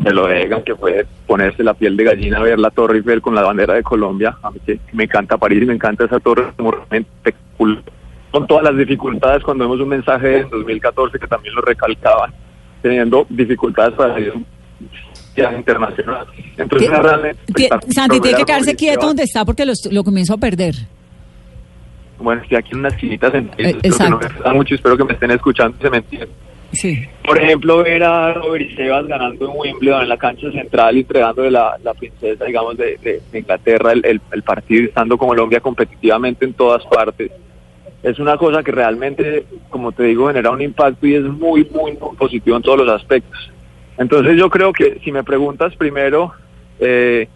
[0.00, 3.34] de lo de que fue ponerse la piel de gallina, ver la Torre Eiffel con
[3.34, 4.36] la bandera de Colombia.
[4.42, 6.44] A mí que me encanta París y me encanta esa torre.
[8.30, 12.32] Con todas las dificultades, cuando vemos un mensaje en 2014 que también lo recalcaban,
[12.82, 14.32] teniendo dificultades para ir
[15.36, 16.26] internacional.
[16.56, 16.88] Entonces.
[17.90, 20.74] Santi, tiene que quedarse quieto donde está porque los- lo comienzo a perder.
[22.18, 25.04] Bueno, estoy aquí en una esquinita sentado, Eh, que no me da mucho, espero que
[25.04, 26.28] me estén escuchando y se me entiendan.
[26.72, 27.04] Sí.
[27.24, 31.00] Por ejemplo, ver a Robert y Sebas ganando en Wimbledon en la cancha central y
[31.00, 35.28] entregándole la, la princesa, digamos, de, de- de Inglaterra el, el- el partido, estando con
[35.28, 37.30] Colombia competitivamente en todas partes.
[38.02, 41.92] Es una cosa que realmente, como te digo, genera un impacto y es muy, muy,
[41.92, 43.50] muy positivo en todos los aspectos.
[43.98, 46.32] Entonces yo creo que si me preguntas primero,
[46.80, 47.28] eh,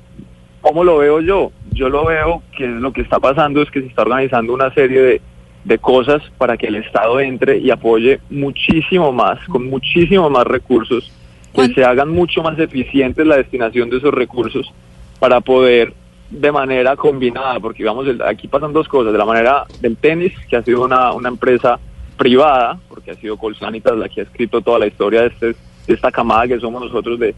[0.60, 1.52] ¿cómo lo veo yo?
[1.72, 5.00] Yo lo veo que lo que está pasando es que se está organizando una serie
[5.00, 5.20] de,
[5.64, 11.12] de cosas para que el Estado entre y apoye muchísimo más, con muchísimo más recursos,
[11.50, 14.72] que ¿Cuán- se hagan mucho más eficientes la destinación de esos recursos
[15.20, 15.92] para poder
[16.30, 20.32] de manera combinada, porque digamos, el- aquí pasan dos cosas, de la manera del tenis,
[20.50, 21.78] que ha sido una, una empresa
[22.18, 25.54] privada, porque ha sido Colsanitas la que ha escrito toda la historia de, este,
[25.88, 27.34] de esta camada que somos nosotros de,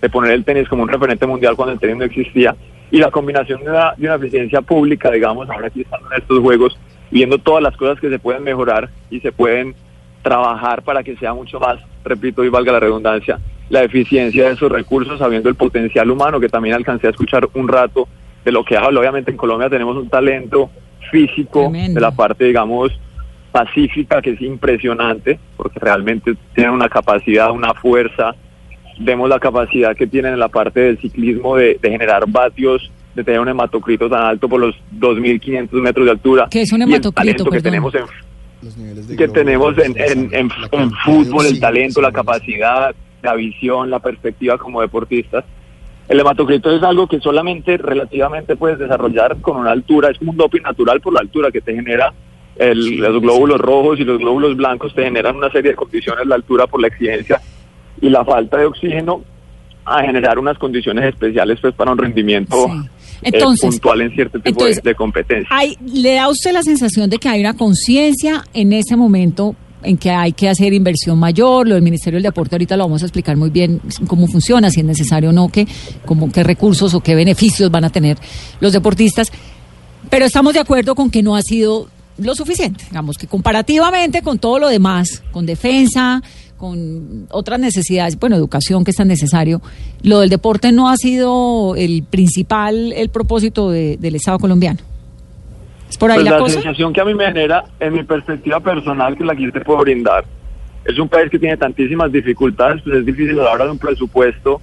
[0.00, 2.54] de poner el tenis como un referente mundial cuando el tenis no existía,
[2.90, 6.38] y la combinación de una, de una eficiencia pública, digamos, ahora aquí estando en estos
[6.38, 6.78] juegos,
[7.10, 9.74] viendo todas las cosas que se pueden mejorar y se pueden
[10.22, 14.70] trabajar para que sea mucho más, repito y valga la redundancia, la eficiencia de esos
[14.70, 18.06] recursos, sabiendo el potencial humano, que también alcancé a escuchar un rato
[18.44, 19.00] de lo que hablo.
[19.00, 20.70] Obviamente en Colombia tenemos un talento
[21.10, 21.94] físico Tremendo.
[21.94, 22.92] de la parte, digamos,
[23.54, 28.34] pacífica, que es impresionante, porque realmente tienen una capacidad, una fuerza.
[28.98, 33.22] Vemos la capacidad que tienen en la parte del ciclismo de, de generar vatios, de
[33.22, 36.48] tener un hematocrito tan alto por los 2.500 metros de altura.
[36.50, 38.06] ¿Qué es un hematocrito, que tenemos en
[38.60, 40.50] Los niveles de que tenemos en,
[41.04, 45.44] fútbol, el talento, la sí, capacidad, la visión, la perspectiva como deportistas.
[46.08, 50.38] El hematocrito es algo que solamente relativamente puedes desarrollar con una altura, es como un
[50.38, 52.12] doping natural por la altura que te genera
[52.56, 56.34] el- los glóbulos rojos y los glóbulos blancos, te generan una serie de condiciones, la
[56.36, 57.40] altura por la exigencia
[58.00, 59.22] y la falta de oxígeno
[59.84, 63.30] a generar unas condiciones especiales pues para un rendimiento Sí.
[63.32, 65.48] eh, puntual en cierto tipo de- entonces, de, competencia.
[65.50, 69.98] Hay, ¿Le da usted la sensación de que hay una conciencia en ese momento en
[69.98, 71.68] que hay que hacer inversión mayor?
[71.68, 74.80] Lo del Ministerio del Deporte ahorita lo vamos a explicar muy bien cómo funciona, si
[74.80, 75.66] es necesario o no, qué,
[76.06, 78.16] como, qué recursos o qué beneficios van a tener
[78.60, 79.30] los deportistas.
[80.08, 81.88] Pero estamos de acuerdo con que no ha sido
[82.18, 82.84] lo suficiente.
[82.90, 86.22] Digamos que comparativamente con todo lo demás, con defensa,
[86.56, 89.60] con otras necesidades, bueno, educación que es tan necesario,
[90.02, 94.78] lo del deporte no ha sido el principal, el propósito de- del Estado colombiano.
[95.90, 96.54] ¿Es por ahí Pues la, la cosa?
[96.54, 99.60] sensación que a mí me genera, en mi perspectiva personal, que la que yo te
[99.60, 100.24] puedo brindar,
[100.84, 103.78] es un país que tiene tantísimas dificultades, pues es difícil a la hora de un
[103.78, 104.60] presupuesto,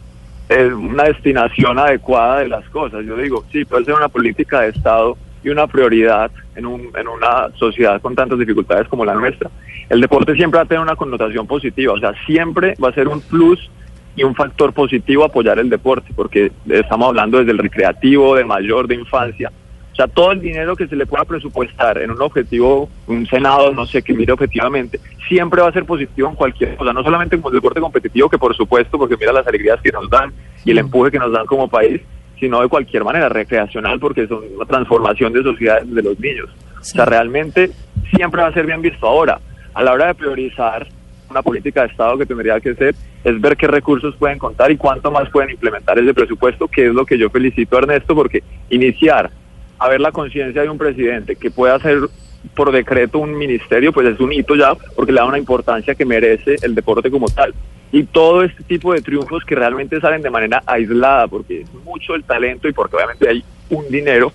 [0.50, 3.06] eh, una destinación adecuada de las cosas.
[3.06, 7.08] Yo digo, sí, puede ser una política de Estado y una prioridad en, un, en
[7.08, 9.50] una sociedad con tantas dificultades como la nuestra.
[9.90, 13.08] El deporte siempre va a tener una connotación positiva, o sea, siempre va a ser
[13.08, 13.70] un plus
[14.16, 18.88] y un factor positivo apoyar el deporte, porque estamos hablando desde el recreativo, de mayor,
[18.88, 19.52] de infancia.
[19.92, 23.74] O sea, todo el dinero que se le pueda presupuestar en un objetivo, un Senado,
[23.74, 27.36] no sé, que mire objetivamente, siempre va a ser positivo en cualquier cosa, no solamente
[27.36, 30.32] como el deporte competitivo, que por supuesto, porque mira las alegrías que nos dan
[30.64, 32.02] y el empuje que nos dan como país,
[32.41, 36.49] sino de cualquier manera recreacional, porque son una transformación de sociedades de los niños.
[36.80, 37.69] O sea, realmente
[38.15, 39.08] siempre va a ser bien visto.
[39.08, 39.39] Ahora,
[39.75, 40.88] a la hora de priorizar
[41.30, 44.77] una política de Estado que tendría que ser, es ver qué recursos pueden contar y
[44.77, 48.43] cuánto más pueden implementar ese presupuesto, que es lo que yo felicito a Ernesto, porque
[48.71, 49.30] iniciar
[49.77, 51.99] a ver la conciencia de un presidente que pueda hacer
[52.56, 56.06] por decreto un ministerio, pues es un hito ya, porque le da una importancia que
[56.06, 57.54] merece el deporte como tal.
[57.91, 62.15] Y todo este tipo de triunfos que realmente salen de manera aislada, porque es mucho
[62.15, 64.32] el talento y porque obviamente hay un dinero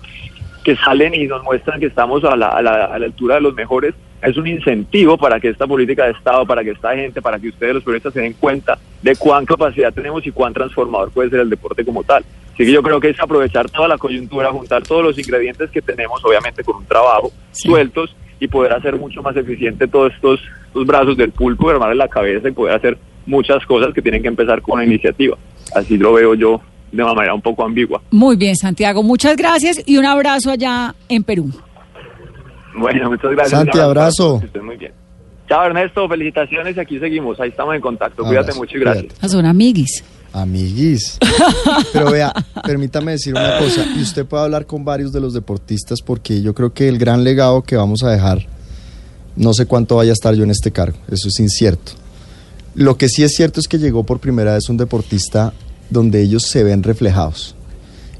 [0.63, 3.41] que salen y nos muestran que estamos a la, a la, a la altura de
[3.41, 7.21] los mejores, es un incentivo para que esta política de Estado, para que esta gente,
[7.21, 11.11] para que ustedes los periodistas se den cuenta de cuán capacidad tenemos y cuán transformador
[11.11, 12.23] puede ser el deporte como tal.
[12.53, 15.81] Así que yo creo que es aprovechar toda la coyuntura, juntar todos los ingredientes que
[15.81, 17.69] tenemos, obviamente con un trabajo, Sí.
[17.69, 22.07] sueltos, y poder hacer mucho más eficiente todos estos, estos brazos del pulpo, armarle la
[22.07, 25.37] cabeza y poder hacer muchas cosas que tienen que empezar con una iniciativa.
[25.75, 28.01] Así lo veo yo de una manera un poco ambigua.
[28.11, 29.03] Muy bien, Santiago.
[29.03, 31.51] Muchas gracias y un abrazo allá en Perú.
[32.77, 33.51] Bueno, muchas gracias.
[33.59, 34.41] Santi, abrazo.
[34.53, 34.91] Que muy bien.
[35.47, 36.07] Chao, Ernesto.
[36.07, 37.39] Felicitaciones y aquí seguimos.
[37.39, 38.23] Ahí estamos en contacto.
[38.23, 39.13] Cuídate Abrazo, mucho y gracias.
[39.21, 40.03] Ah, Son amiguis.
[40.33, 41.17] Amiguis.
[41.93, 43.85] Pero vea, permítame decir una cosa.
[43.95, 47.23] Y usted puede hablar con varios de los deportistas porque yo creo que el gran
[47.23, 48.45] legado que vamos a dejar,
[49.35, 50.97] no sé cuánto vaya a estar yo en este cargo.
[51.09, 51.93] Eso es incierto.
[52.75, 55.53] Lo que sí es cierto es que llegó por primera vez un deportista
[55.89, 57.55] donde ellos se ven reflejados.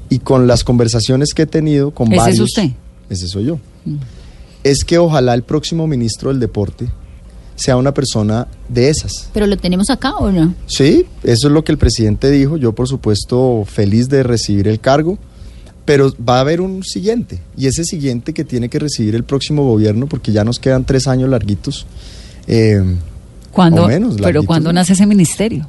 [0.08, 2.40] Y con las conversaciones que he tenido con ¿Ese es varios.
[2.40, 2.70] usted?
[3.10, 3.58] Ese soy yo.
[4.68, 6.88] Es que ojalá el próximo ministro del deporte
[7.56, 9.30] sea una persona de esas.
[9.32, 10.54] ¿Pero lo tenemos acá o no?
[10.66, 12.58] Sí, eso es lo que el presidente dijo.
[12.58, 15.16] Yo, por supuesto, feliz de recibir el cargo,
[15.86, 17.40] pero va a haber un siguiente.
[17.56, 21.06] Y ese siguiente que tiene que recibir el próximo gobierno, porque ya nos quedan tres
[21.08, 21.86] años larguitos.
[22.46, 22.84] eh,
[23.50, 25.66] ¿Cuándo, o menos, pero ¿cuándo nace ese ministerio?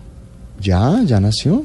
[0.61, 1.63] Ya, ya nació.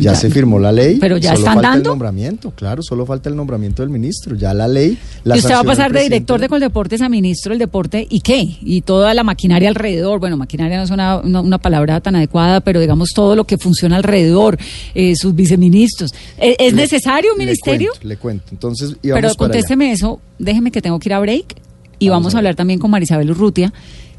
[0.00, 0.18] Ya, Ya.
[0.18, 0.96] se firmó la ley.
[1.00, 1.82] Pero ya solo están falta dando.
[1.90, 4.34] el nombramiento, claro, solo falta el nombramiento del ministro.
[4.36, 4.98] Ya la ley.
[5.24, 8.20] La y usted va a pasar de director de Coldeportes a ministro del deporte y
[8.20, 8.56] qué?
[8.62, 10.20] Y toda la maquinaria alrededor.
[10.20, 13.58] Bueno, maquinaria no es una, una, una palabra tan adecuada, pero digamos todo lo que
[13.58, 14.58] funciona alrededor,
[14.94, 16.12] eh, sus viceministros.
[16.38, 17.90] ¿Es, es Le- necesario un le ministerio?
[17.90, 18.44] cuento, Le cuento.
[18.52, 19.36] Entonces, íbamos Pero para allá.
[19.36, 21.56] contésteme eso, déjeme que tengo que ir a break
[21.98, 23.72] y Vamos vamos, a a hablar también con Marisabel Urrutia,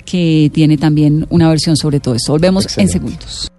[0.05, 2.31] que tiene también una versión sobre todo esto.
[2.33, 2.97] Volvemos Excelente.
[2.97, 3.51] en segundos.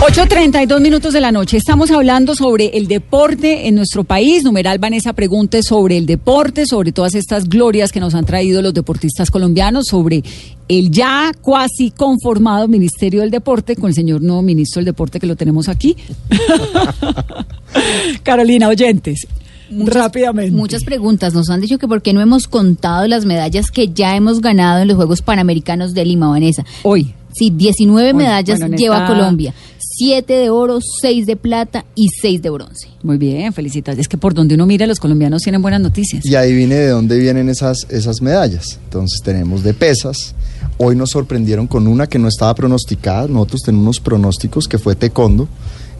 [0.00, 1.58] 8.32 minutos de la noche.
[1.58, 4.42] Estamos hablando sobre el deporte en nuestro país.
[4.44, 8.72] Numeral Vanessa pregunte sobre el deporte, sobre todas estas glorias que nos han traído los
[8.72, 10.22] deportistas colombianos, sobre
[10.68, 15.26] el ya cuasi conformado Ministerio del Deporte con el señor nuevo ministro del Deporte que
[15.26, 15.94] lo tenemos aquí.
[18.22, 19.26] Carolina, oyentes.
[19.70, 20.50] Muchas- rápidamente.
[20.50, 21.34] Muchas preguntas.
[21.34, 24.80] Nos han dicho que por qué no hemos contado las medallas que ya hemos ganado
[24.80, 26.64] en los Juegos Panamericanos de Lima, Vanessa.
[26.84, 27.14] Hoy.
[27.32, 29.54] Sí, 19 Bueno, medallas bueno, lleva esta- Colombia.
[30.00, 32.88] 7 de oro, 6 de plata y 6 de bronce.
[33.02, 34.04] Muy bien, felicitaciones.
[34.04, 36.24] Es que por donde uno mira, los colombianos tienen buenas noticias.
[36.24, 38.78] Y adivine de dónde vienen esas, esas medallas.
[38.84, 40.34] Entonces tenemos de pesas.
[40.78, 43.28] Hoy nos sorprendieron con una que no estaba pronosticada.
[43.28, 45.48] Nosotros tenemos unos pronósticos que fue taekwondo.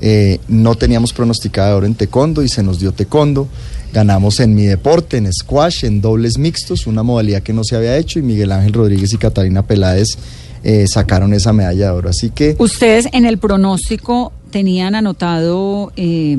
[0.01, 3.49] Eh, no teníamos pronosticada oro en taekwondo y se nos dio taekwondo.
[3.93, 7.99] Ganamos en mi deporte, en squash, en dobles mixtos, una modalidad que no se había
[7.99, 10.17] hecho y Miguel Ángel Rodríguez y Catalina Peláez
[10.63, 12.09] eh, sacaron esa medalla de oro.
[12.11, 16.37] Así que ¿Ustedes en el pronóstico tenían anotado eh,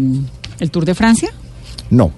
[0.60, 1.30] el Tour de Francia?
[1.90, 2.12] No.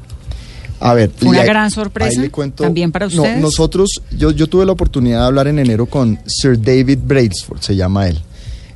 [0.80, 3.42] A ver, una ahí- gran sorpresa ahí le cuento- también para No, ustedes.
[3.42, 7.76] nosotros, yo, yo tuve la oportunidad de hablar en enero con Sir David Brailsford, se
[7.76, 8.20] llama él.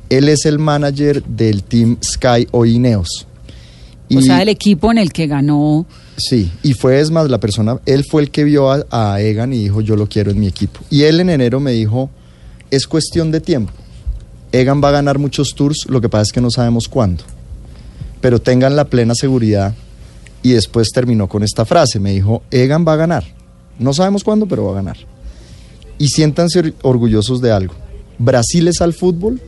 [0.08, 3.26] Él es el manager del Team Sky o Ineos.
[4.14, 5.84] o sea, el equipo en el que ganó.
[6.16, 9.52] Sí, y fue es más la persona, él fue el que vio a, a Egan
[9.52, 10.80] y dijo yo lo quiero en mi equipo.
[10.88, 12.08] Y él en enero me dijo,
[12.70, 13.72] es cuestión de tiempo.
[14.52, 17.24] Egan va a ganar muchos tours, lo que pasa es que no sabemos cuándo.
[18.20, 19.74] Pero tengan la plena seguridad.
[20.42, 23.24] Y después terminó con esta frase, me dijo, Egan va a ganar.
[23.78, 24.96] No sabemos cuándo, pero va a ganar.
[25.98, 27.74] Y siéntanse or- orgullosos de algo.
[28.18, 29.40] Brasil es al fútbol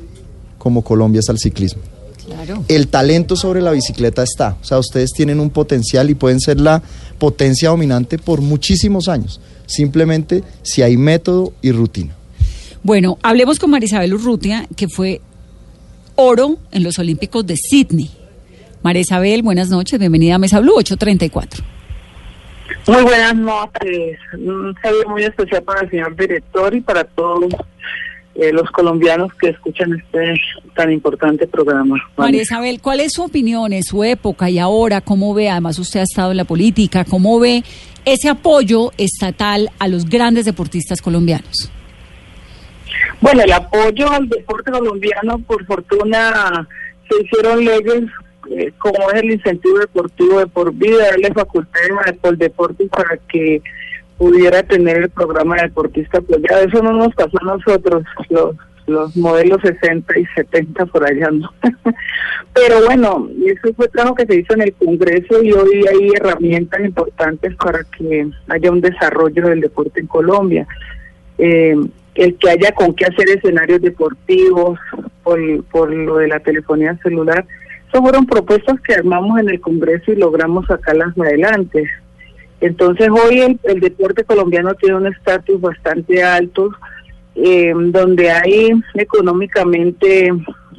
[0.59, 1.81] como Colombia es al ciclismo
[2.27, 2.65] Claro.
[2.69, 4.57] el talento sobre la bicicleta está.
[4.61, 6.83] O sea, ustedes tienen un potencial y pueden ser la
[7.19, 9.41] potencia dominante por muchísimos años.
[9.67, 12.15] Simplemente si hay método y rutina.
[12.83, 15.21] Bueno, hablemos con Marisabel Urrutia, que fue
[16.15, 18.11] oro en los Olímpicos de Sydney.
[18.83, 21.63] Marisabel, buenas noches, bienvenida a Mesa Blue 834.
[22.87, 24.19] Muy buenas noches.
[24.33, 27.53] Un saludo muy especial para el señor director y para todos
[28.35, 30.35] eh, los colombianos que escuchan este
[30.75, 31.97] tan importante programa.
[32.17, 35.03] María Isabel, ¿cuál es su opinión en su época y ahora?
[35.03, 35.51] ¿Cómo ve?
[35.51, 37.05] Además, usted ha estado en la política.
[37.05, 37.63] ¿Cómo ve
[38.07, 41.71] ese apoyo estatal a los grandes deportistas colombianos?
[43.21, 46.67] Bueno, el apoyo al deporte colombiano, por fortuna,
[47.09, 48.05] se hicieron leyes
[48.51, 53.63] eh, como es el incentivo deportivo de por vida, darle facultades a Coldeportes para que
[54.17, 56.67] pudiera tener el programa de deportista apoyado.
[56.67, 58.57] Eso no nos pasó a nosotros, los,
[58.87, 61.53] los modelos 60 y 70 por allá, ¿no?
[62.55, 66.81] Pero bueno, eso fue trabajo que se hizo en el Congreso y hoy hay herramientas
[66.81, 70.67] importantes para que haya un desarrollo del deporte en Colombia.
[71.39, 71.77] Eh,
[72.15, 74.79] el que haya con qué hacer escenarios deportivos
[75.23, 77.45] por, por lo de la telefonía celular.
[77.89, 81.89] Esas fueron propuestas que armamos en el Congreso y logramos sacarlas adelante.
[82.61, 86.71] Entonces hoy el, el deporte colombiano tiene un estatus bastante alto,
[87.35, 90.31] eh, donde hay económicamente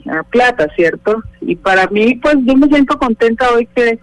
[0.07, 1.23] ah, plata, ¿cierto?
[1.41, 3.97] Y para mí, pues yo me siento contenta hoy que,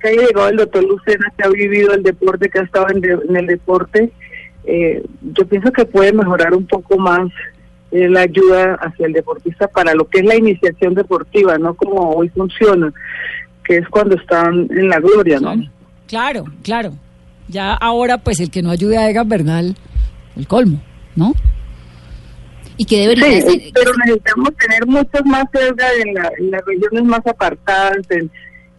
[0.00, 3.00] que haya llegado el doctor Lucena, que ha vivido el deporte, que ha estado en,
[3.00, 4.12] de- en el deporte.
[4.66, 7.28] Eh, yo pienso que puede mejorar un poco más
[7.92, 12.10] eh, la ayuda hacia el deportista para lo que es la iniciación deportiva, no como
[12.10, 12.92] hoy funciona,
[13.64, 15.54] que es cuando están en la gloria, ¿no?
[16.08, 16.92] Claro, claro.
[17.48, 19.76] Ya ahora, pues el que no ayude a Egan Bernal,
[20.36, 20.82] el colmo,
[21.14, 21.32] ¿no?
[22.76, 23.60] ¿Y qué debería Sí, hacer?
[23.72, 28.30] pero necesitamos tener muchos más cerca en, la- en las regiones más apartadas, en,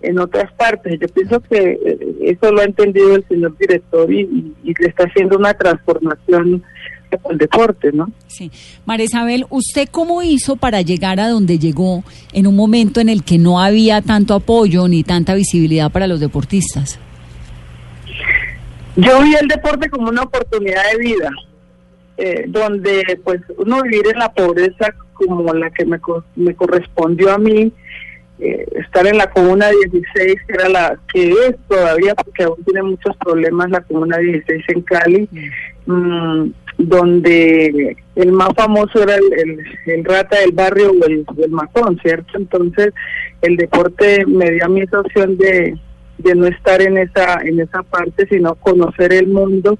[0.01, 0.99] en otras partes.
[0.99, 5.37] Yo pienso que eh, eso lo ha entendido el señor director y, le está haciendo
[5.37, 6.63] una transformación
[7.29, 8.11] al deporte, ¿no?
[8.27, 8.51] Sí.
[8.85, 13.23] María Isabel, ¿usted cómo hizo para llegar a donde llegó en un momento en el
[13.23, 16.99] que no había tanto apoyo ni tanta visibilidad para los deportistas?
[18.95, 21.31] Yo vi el deporte como una oportunidad de vida,
[22.17, 27.31] eh, donde pues uno vivir en la pobreza como la que me, co- me correspondió
[27.31, 27.71] a mí,
[28.39, 32.83] eh, estar en la comuna 16, que era la que es todavía, porque aún tiene
[32.83, 35.29] muchos problemas la comuna 16 en Cali,
[35.85, 41.99] mm, donde el más famoso era el, el- rata del barrio o el, el matón,
[42.03, 42.37] ¿cierto?
[42.37, 42.93] Entonces
[43.41, 45.75] el deporte me dio a mí esa opción de,
[46.19, 49.79] de no estar en esa en esa parte, sino conocer el mundo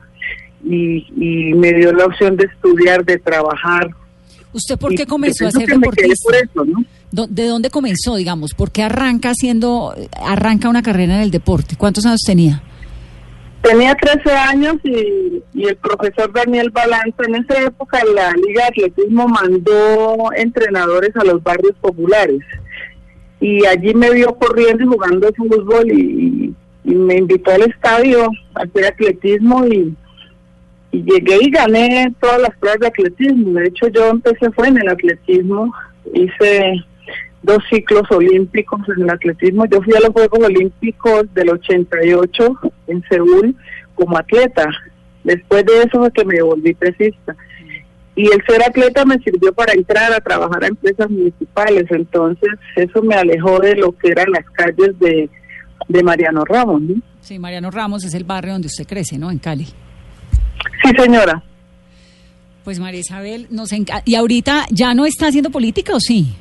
[0.64, 3.90] y, y me dio la opción de estudiar, de trabajar.
[4.54, 6.24] ¿Usted por qué comenzó a ser deportista?
[6.24, 6.84] por eso, ¿no?
[7.12, 8.54] Do- ¿De dónde comenzó, digamos?
[8.54, 11.76] ¿Por qué arranca haciendo, arranca una carrera en el deporte?
[11.78, 12.64] ¿Cuántos años tenía?
[13.62, 18.86] Tenía 13 años y, y el profesor Daniel Balanza, en esa época la Liga de
[18.86, 22.40] Atletismo mandó entrenadores a los barrios populares.
[23.40, 26.54] Y allí me vio corriendo y jugando fútbol y,
[26.86, 29.94] y me invitó al estadio a hacer atletismo y,
[30.92, 33.60] y llegué y gané todas las pruebas de atletismo.
[33.60, 35.74] De hecho, yo empecé fue en el atletismo,
[36.14, 36.86] hice
[37.44, 39.66] dos ciclos olímpicos en el atletismo.
[39.66, 43.56] Yo fui a los Juegos Olímpicos del 88 en Seúl
[43.96, 44.68] como atleta.
[45.24, 47.36] Después de eso fue que me volví pesista.
[48.16, 51.86] Y el ser atleta me sirvió para entrar a trabajar a empresas municipales.
[51.90, 55.30] Entonces eso me alejó de lo que eran las calles de,
[55.88, 56.82] de Mariano Ramos.
[56.82, 56.96] ¿no?
[57.22, 59.30] Sí, Mariano Ramos es el barrio donde usted crece, ¿no?
[59.30, 59.68] En Cali.
[60.84, 61.42] Sí, señora.
[62.64, 63.70] Pues María Isabel, nos
[64.06, 66.36] ¿y ahorita ya no está haciendo política o sí?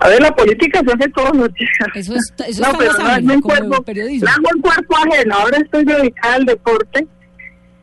[0.00, 1.70] A ver, la política se hace todos los días.
[1.96, 4.28] Eso es- eso no, pero no mi como cuerpo, periodismo.
[4.28, 5.34] hago cuerpo ajeno.
[5.34, 7.06] Ahora estoy dedicada al deporte.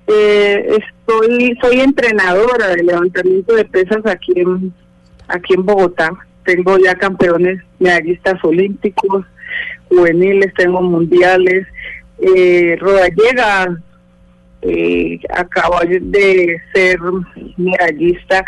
[0.07, 4.73] Eh, estoy, soy entrenadora de levantamiento de pesas aquí en,
[5.27, 6.09] aquí en Bogotá.
[6.45, 9.25] Tengo ya campeones medallistas olímpicos,
[9.89, 11.67] juveniles, tengo mundiales.
[12.19, 13.77] Eh, Rodallega
[14.67, 16.99] eh, acabó de ser
[17.57, 18.43] medallista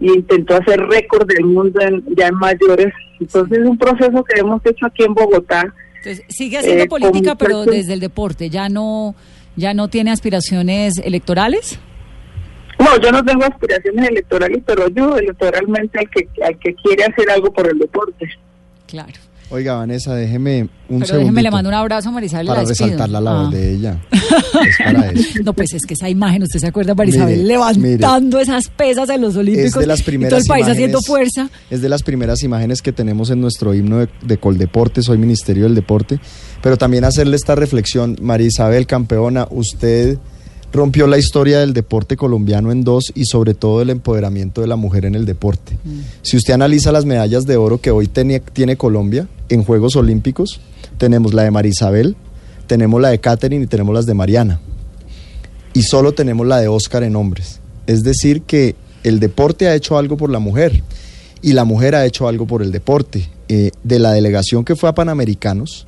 [0.00, 2.92] y intentó hacer récord del mundo en- ya en mayores.
[3.20, 5.72] Entonces es un proceso que hemos hecho aquí en Bogotá.
[5.98, 8.50] Entonces, sigue haciendo Eh, política, pero desde el deporte.
[8.50, 9.14] ¿Ya no,
[9.54, 11.78] ya no tiene aspiraciones electorales?
[12.80, 17.30] No, yo no tengo aspiraciones electorales, pero ayudo electoralmente al que, al que quiere hacer
[17.30, 18.28] algo por el deporte.
[18.88, 19.12] Claro.
[19.52, 22.46] Oiga, Vanessa, déjeme un Pero déjeme le mando un abrazo a Marisabel.
[22.46, 23.50] y Para la resaltar la labor Ah.
[23.54, 24.00] de ella.
[24.66, 25.42] Es para eso.
[25.44, 29.20] No, pues es que esa imagen, ¿usted se acuerda, Marisabel, Mire, levantando esas pesas en
[29.20, 29.74] los Olímpicos?
[29.74, 31.50] Es de las y primeras todo el país haciendo fuerza.
[31.70, 35.64] Es de las primeras imágenes que tenemos en nuestro himno de, de Coldeporte, soy Ministerio
[35.64, 36.18] del Deporte.
[36.62, 40.16] Pero también hacerle esta reflexión, María Isabel, campeona, usted
[40.72, 44.76] rompió la historia del deporte colombiano en dos y sobre todo el empoderamiento de la
[44.76, 45.76] mujer en el deporte.
[46.22, 50.60] Si usted analiza las medallas de oro que hoy tiene, tiene Colombia en Juegos Olímpicos,
[50.98, 52.16] tenemos la de María Isabel,
[52.66, 54.60] tenemos la de Catherine y tenemos las de Mariana.
[55.74, 57.60] Y solo tenemos la de Oscar en hombres.
[57.86, 60.82] Es decir, que el deporte ha hecho algo por la mujer
[61.42, 63.28] y la mujer ha hecho algo por el deporte.
[63.54, 65.86] Eh, de la delegación que fue a Panamericanos,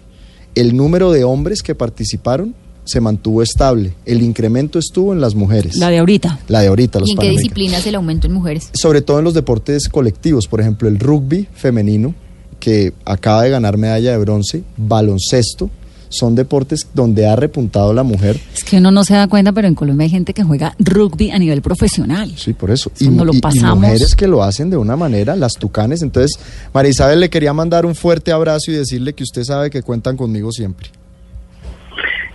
[0.55, 2.55] el número de hombres que participaron
[2.85, 3.95] se mantuvo estable.
[4.05, 5.77] El incremento estuvo en las mujeres.
[5.77, 6.39] La de ahorita.
[6.49, 8.71] La de ahorita, los ¿Y en qué disciplinas el aumento en mujeres?
[8.75, 12.15] Sobre todo en los deportes colectivos, por ejemplo, el rugby femenino,
[12.61, 15.71] que acaba de ganar medalla de bronce, baloncesto,
[16.09, 18.39] son deportes donde ha repuntado la mujer.
[18.55, 21.31] Es que uno no se da cuenta, pero en Colombia hay gente que juega rugby
[21.33, 22.33] a nivel profesional.
[22.37, 22.93] Sí, por eso.
[23.01, 23.81] Lo y- y pasamos.
[23.81, 26.03] mujeres que lo hacen de una manera, las tucanes.
[26.03, 26.39] Entonces,
[26.73, 30.17] María Isabel le quería mandar un fuerte abrazo y decirle que usted sabe que cuentan
[30.17, 30.89] conmigo siempre.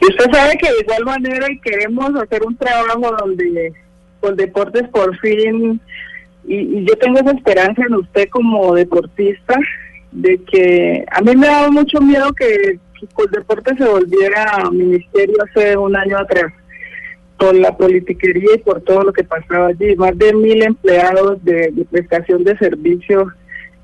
[0.01, 3.73] Y usted sabe que de igual manera y queremos hacer un trabajo donde
[4.19, 5.79] con deportes por fin,
[6.45, 9.57] y, yo tengo esa esperanza en usted como deportista,
[10.11, 15.77] de que a mí me daba mucho miedo que, que Coldeporte se volviera ministerio hace
[15.77, 16.51] un año atrás
[17.37, 19.95] por la politiquería y por todo lo que pasaba allí.
[19.95, 23.27] Más de mil empleados de, de prestación de servicios,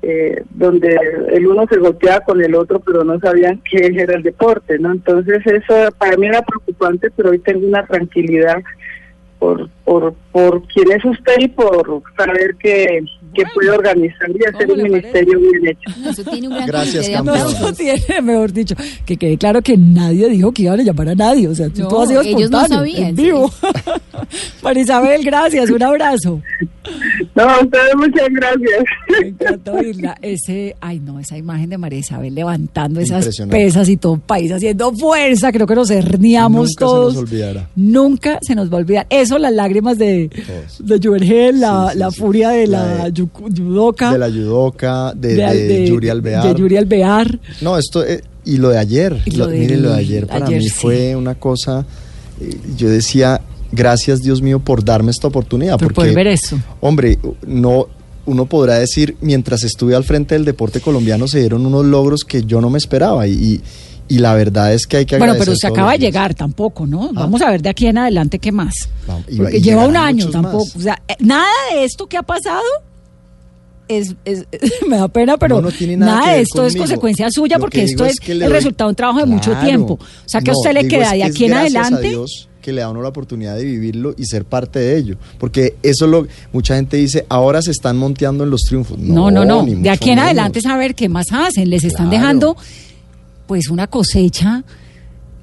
[0.08, 0.96] eh, donde
[1.32, 4.92] el uno se golpeaba con el otro, pero no sabían qué era el deporte, ¿no?
[4.92, 8.62] Entonces eso para mí era preocupante, pero hoy tengo una tranquilidad
[9.40, 13.04] por, por, por quién es usted y por saber que,
[13.36, 15.80] que puede organizar y hacer ¿cómo un ministerio bien hecho.
[16.02, 17.36] No, Eso tiene un gran Gracias, campeón.
[17.38, 17.76] No, aplausos.
[17.76, 18.74] tiene, mejor dicho,
[19.04, 21.48] que quede claro que nadie dijo que iban a llamar a nadie.
[21.48, 23.50] O sea, No, todo ha sido ellos no sabían, en vivo.
[24.62, 26.40] María Isabel, gracias, un abrazo.
[27.34, 28.84] No, a ustedes muchas gracias.
[29.20, 30.16] Me encanta oírla.
[30.22, 34.52] Ese, ay no, esa imagen de María Isabel levantando esas pesas y todo el país
[34.52, 37.14] haciendo fuerza, creo que nos herniamos Nunca todos.
[37.14, 37.68] se nos olvidará.
[37.76, 39.06] Nunca se nos va a olvidar.
[39.10, 40.86] Eso, las lágrimas de, Todos.
[40.86, 42.20] de Juvergel, la, Sí, sí, la sí.
[42.20, 46.42] furia de La la, de- judoka, De la judoka, de, de- de, de- Yuri Alvear.
[46.54, 47.38] de Yuri Alvear.
[47.60, 50.26] No, esto, eh, y lo de ayer, Y lo, lo mire, del- lo de ayer
[50.26, 50.70] para ayer mí sí.
[50.74, 51.84] fue una cosa,
[52.40, 53.40] eh, yo decía,
[53.72, 55.72] gracias Dios mío por darme esta oportunidad.
[55.78, 56.58] Por porque, poder ver eso.
[56.80, 57.86] Hombre, no,
[58.26, 62.42] uno podrá decir, mientras estuve al frente del deporte colombiano se dieron unos logros que
[62.44, 63.60] yo no me esperaba y, y,
[64.08, 66.86] y la verdad es que hay que Bueno, agradecer pero se acaba de llegar tampoco,
[66.86, 67.06] ¿no?
[67.06, 67.10] Ah.
[67.14, 68.88] Vamos a ver de aquí en adelante qué más.
[69.06, 70.64] Vamos, y- Porque y lleva un año tampoco.
[70.64, 70.76] más.
[70.76, 72.62] O sea, eh, nada de esto que ha pasado
[73.88, 74.46] es, es-
[74.88, 77.78] me da pena, pero No, no tiene nada de esto es consecuencia suya Lo porque
[77.78, 79.94] que esto es, que el doy- resultado de un trabajo de mucho tiempo.
[79.94, 82.08] O sea, que a No, usted le queda de aquí en gracias a adelante.
[82.08, 85.16] Dios que le da a uno la oportunidad de vivirlo y ser parte de ello.
[85.38, 88.98] Porque eso lo mucha gente dice, ahora se están monteando en los triunfos.
[88.98, 89.62] No, no, no.
[89.62, 90.24] ni De aquí en menos.
[90.24, 91.70] adelante saber qué más hacen.
[91.70, 92.20] Les están Claro.
[92.22, 92.56] dejando
[93.46, 94.64] pues una cosecha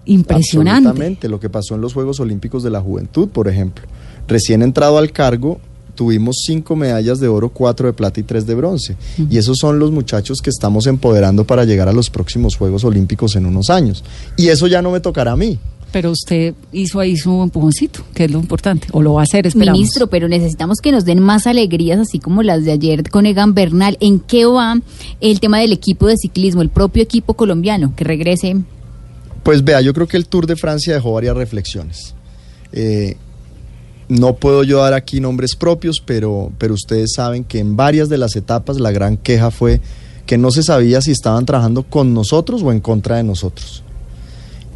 [0.06, 0.90] impresionante.
[0.90, 3.86] Absolutamente, lo que pasó en los Juegos Olímpicos de la Juventud, por ejemplo.
[4.28, 5.60] Recién entrado al cargo,
[5.96, 8.96] tuvimos cinco medallas de oro, cuatro de plata y tres de bronce.
[9.30, 13.36] Y esos son los muchachos que estamos empoderando para llegar a los próximos Juegos Olímpicos
[13.36, 14.04] en unos años.
[14.38, 15.60] Y eso ya no me tocará a mí.
[15.92, 19.46] Pero usted hizo ahí su empujoncito, que es lo importante, o lo va a hacer,
[19.46, 19.80] esperamos.
[19.80, 23.54] Ministro, pero necesitamos que nos den más alegrías, así como las de ayer con Egan
[23.54, 23.98] Bernal.
[24.00, 24.82] ¿En qué va
[25.22, 28.58] el tema del equipo de ciclismo, el propio equipo colombiano, que regrese?
[29.44, 32.16] Pues vea, yo creo que el Tour de Francia dejó varias reflexiones.
[32.72, 33.18] Eh,
[34.14, 38.18] no puedo yo dar aquí nombres propios, pero, pero ustedes saben que en varias de
[38.18, 39.82] las etapas la gran queja fue
[40.26, 43.84] que no se sabía si estaban trabajando con nosotros o en contra de nosotros.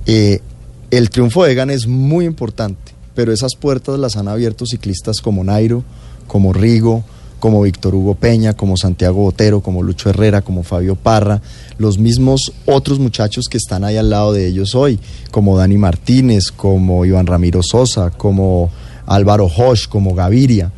[0.05, 0.41] Eh,
[0.89, 5.43] el triunfo de Egan es muy importante, pero esas puertas las han abierto ciclistas como
[5.43, 5.83] Nairo,
[6.27, 7.03] como Rigo,
[7.39, 11.41] como Víctor Hugo Peña, como Santiago Botero, como Lucho Herrera, como Fabio Parra,
[11.77, 16.51] los mismos otros muchachos que están ahí al lado de ellos hoy, como Dani Martínez,
[16.51, 18.71] como Iván Ramiro Sosa, como
[19.07, 20.71] Álvaro Hosch, como Gaviria.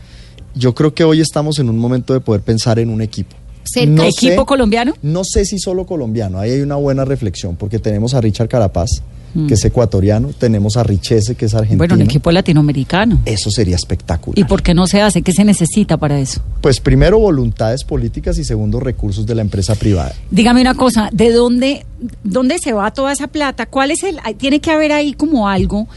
[0.56, 3.36] Yo creo que hoy estamos en un momento de poder pensar en un equipo.
[3.64, 4.94] ¿Cerca equipo colombiano?
[5.02, 9.02] No sé si solo colombiano, ahí hay una buena reflexión, porque tenemos a Richard Carapaz,
[9.48, 11.78] que es ecuatoriano, tenemos a Richese, que es argentino.
[11.78, 13.22] Bueno, un equipo latinoamericano.
[13.26, 14.40] Eso sería espectacular.
[14.40, 15.22] ¿Y por qué no se hace?
[15.22, 16.42] ¿Qué se necesita para eso?
[16.62, 20.14] Pues primero voluntades políticas y segundo recursos de la empresa privada.
[20.32, 21.86] Dígame una cosa, ¿de dónde,
[22.24, 23.68] dónde se va toda esa plata?
[23.68, 25.88] ¿Cuál es el, tiene que haber ahí como algo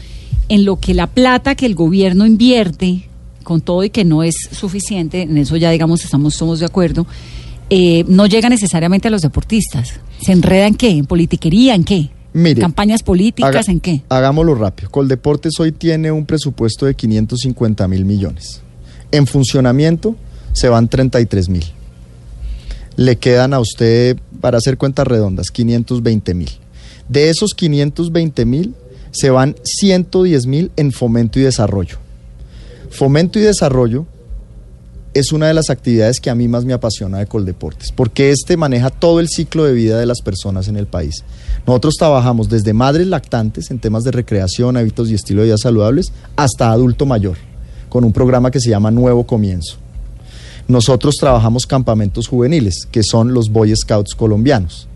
[0.53, 3.09] en lo que la plata que el gobierno invierte,
[3.41, 7.07] con todo y que no es suficiente, en eso ya digamos estamos somos de acuerdo,
[7.71, 9.93] eh, no llega necesariamente a los deportistas.
[10.21, 10.91] ¿Se enreda en qué?
[10.91, 11.73] ¿En politiquería?
[11.73, 12.11] ¿En qué?
[12.33, 13.67] Mire, ¿Campañas políticas?
[13.67, 14.03] ¿En qué?
[14.09, 14.91] Hagámoslo rápido.
[14.91, 18.61] Coldeportes hoy tiene un presupuesto de 550 mil millones.
[19.11, 20.15] En funcionamiento
[20.51, 21.65] se van 33 mil.
[22.95, 26.51] Le quedan a usted, para hacer cuentas redondas, 520 mil.
[27.09, 28.75] De esos 520 mil,
[29.13, 31.97] se van 110 mil en fomento y desarrollo.
[32.89, 34.05] Fomento y desarrollo
[35.13, 38.57] es una de las actividades que a mí más me apasiona de Coldeportes, porque este
[38.57, 41.23] maneja todo el ciclo de vida de las personas en el país.
[41.67, 46.11] Nosotros trabajamos desde madres lactantes en temas de recreación, hábitos y estilo de vida saludables,
[46.35, 47.37] hasta adulto mayor,
[47.89, 49.77] con un programa que se llama Nuevo Comienzo.
[50.67, 54.87] Nosotros trabajamos campamentos juveniles, que son los Boy Scouts colombianos.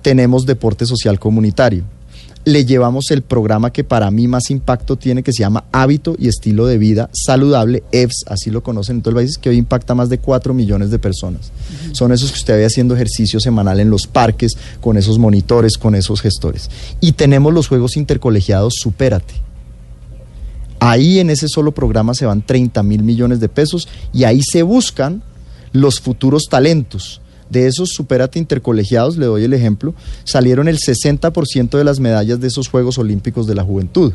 [0.00, 1.84] Tenemos deporte social comunitario,
[2.50, 6.28] le llevamos el programa que para mí más impacto tiene, que se llama Hábito y
[6.28, 9.94] Estilo de Vida Saludable, EVS, así lo conocen en todo el país, que hoy impacta
[9.94, 11.52] más de 4 millones de personas.
[11.92, 15.94] Son esos que usted ve haciendo ejercicio semanal en los parques, con esos monitores, con
[15.94, 16.70] esos gestores.
[17.00, 19.34] Y tenemos los Juegos Intercolegiados Supérate.
[20.80, 24.62] Ahí en ese solo programa se van 30 mil millones de pesos y ahí se
[24.62, 25.22] buscan
[25.72, 27.19] los futuros talentos
[27.50, 29.94] de esos superate intercolegiados, le doy el ejemplo,
[30.24, 34.14] salieron el 60% de las medallas de esos Juegos Olímpicos de la Juventud.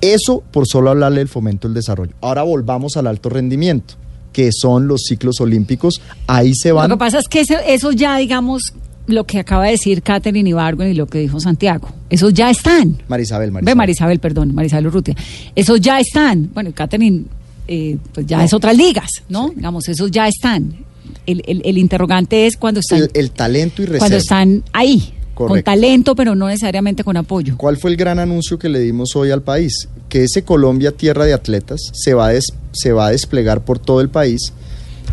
[0.00, 2.12] Eso por solo hablarle del fomento del desarrollo.
[2.20, 3.94] Ahora volvamos al alto rendimiento,
[4.32, 6.00] que son los ciclos olímpicos.
[6.26, 6.88] Ahí se van.
[6.88, 8.74] Lo que pasa es que eso, ya, digamos,
[9.06, 11.88] lo que acaba de decir Catherine Ibargüen y lo que dijo Santiago.
[12.10, 12.98] Esos ya están.
[13.08, 13.64] Marisabel, Marisabel.
[13.64, 15.14] Ve, Marisabel, perdón, Marisabel Urrutia.
[15.54, 16.50] Esos ya están.
[16.52, 17.24] Bueno, Catherine,
[17.66, 19.50] eh, pues ya es otras ligas, ¿no?
[19.54, 20.86] Digamos, esos ya están
[21.26, 23.08] el, interrogante es cuando están...
[23.14, 23.98] El, talento y reserva.
[24.00, 27.56] Cuando están ahí, con talento, pero no necesariamente con apoyo.
[27.56, 29.88] ¿Cuál fue el gran anuncio que le dimos hoy al país?
[30.08, 32.32] Que ese Colombia Tierra de Atletas se va a,
[32.72, 34.52] se va a desplegar por todo el país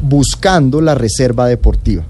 [0.02, 2.06] buscando la reserva deportiva,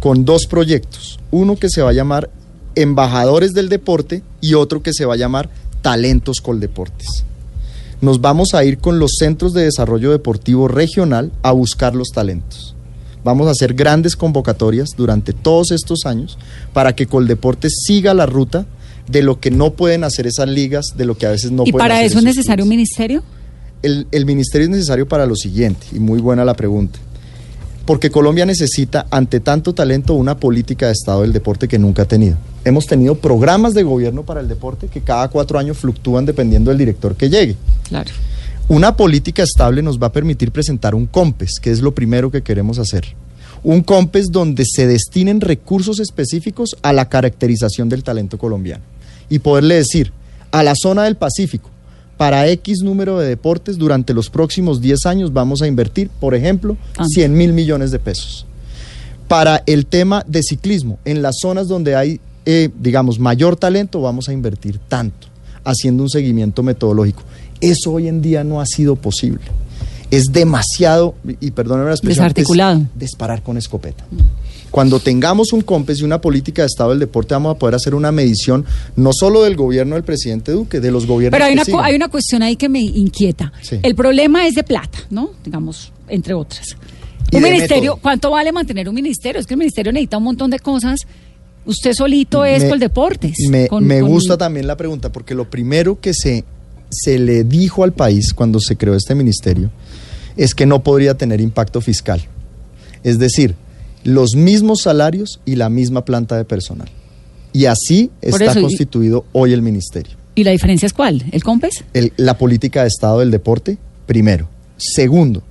[0.00, 1.18] con dos proyectos.
[1.30, 2.30] Uno que se va a llamar
[2.76, 5.50] Embajadores del Deporte y otro que se va a llamar
[5.82, 7.24] Talentos Coldeportes.
[8.00, 12.75] Nos vamos a ir con los centros de desarrollo deportivo regional a buscar los talentos.
[13.26, 16.38] Vamos a hacer grandes convocatorias durante todos estos años
[16.72, 18.66] para que Coldeportes siga la ruta
[19.08, 21.74] de lo que no pueden hacer esas ligas, de lo que a veces no pueden
[21.74, 21.74] hacer.
[21.74, 23.24] ¿Y para eso es necesario un ministerio?
[23.82, 27.00] El, el ministerio es necesario para lo siguiente, y muy buena la pregunta.
[27.84, 32.06] Porque Colombia necesita, ante tanto talento, una política de Estado del deporte que nunca ha
[32.06, 32.36] tenido.
[32.64, 36.78] Hemos tenido programas de gobierno para el deporte que cada cuatro años fluctúan dependiendo del
[36.78, 37.56] director que llegue.
[37.88, 38.12] Claro.
[38.68, 42.42] Una política estable nos va a permitir presentar un COMPES, que es lo primero que
[42.42, 43.04] queremos hacer.
[43.62, 48.82] Un COMPES donde se destinen recursos específicos a la caracterización del talento colombiano.
[49.28, 50.10] Y poderle decir,
[50.50, 51.70] a la zona del Pacífico,
[52.16, 56.76] para X número de deportes, durante los próximos 10 años vamos a invertir, por ejemplo,
[57.06, 58.46] 100 mil millones de pesos.
[59.28, 64.28] Para el tema de ciclismo, en las zonas donde hay, eh, digamos, mayor talento, vamos
[64.28, 65.28] a invertir tanto,
[65.62, 67.22] haciendo un seguimiento metodológico.
[67.60, 69.40] Eso hoy en día no ha sido posible.
[70.10, 72.82] Es demasiado, y perdónenme la expresión, desarticulado.
[72.94, 74.04] disparar con escopeta.
[74.70, 77.94] Cuando tengamos un COMPES y una política de Estado del deporte, vamos a poder hacer
[77.94, 81.36] una medición no solo del gobierno del presidente Duque, de los gobiernos.
[81.36, 83.52] Pero hay, una, hay una cuestión ahí que me inquieta.
[83.82, 85.30] El problema es de plata, ¿no?
[85.44, 86.76] Digamos, entre otras.
[87.32, 89.40] Un ministerio, ¿cuánto vale mantener un ministerio?
[89.40, 91.00] Es que el ministerio necesita un montón de cosas
[91.64, 92.68] Usted solito es Me-.
[93.48, 96.44] Me, con- me con- gusta también la pregunta, porque lo primero que se,
[96.90, 99.70] se le dijo al país cuando se creó este ministerio
[100.36, 102.20] es que no podría tener impacto fiscal.
[103.02, 103.54] Es decir,
[104.04, 106.88] los mismos salarios y la misma planta de personal.
[107.52, 110.16] Y así Por está eso, y- constituido hoy el ministerio.
[110.34, 111.24] ¿Y la diferencia es cuál?
[111.32, 111.84] ¿El COMPES?
[111.94, 114.48] El- la política de Estado del deporte, primero.
[114.76, 115.42] Segundo,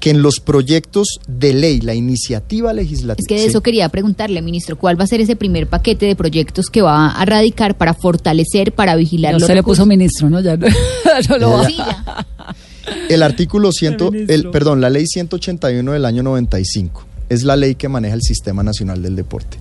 [0.00, 3.22] que en los proyectos de ley, la iniciativa legislativa...
[3.22, 6.16] Es que de eso quería preguntarle, ministro, ¿cuál va a ser ese primer paquete de
[6.16, 10.30] proyectos que va a radicar para fortalecer, para vigilar Ya los usted le puso ministro,
[10.30, 10.40] ¿no?
[10.40, 10.66] Ya no,
[11.28, 11.66] no lo va.
[11.66, 12.26] Sí, ya.
[13.08, 14.34] El artículo 100, ministro.
[14.34, 18.62] el, perdón, la ley 181 del año 95 es la ley que maneja el Sistema
[18.62, 19.58] Nacional del Deporte.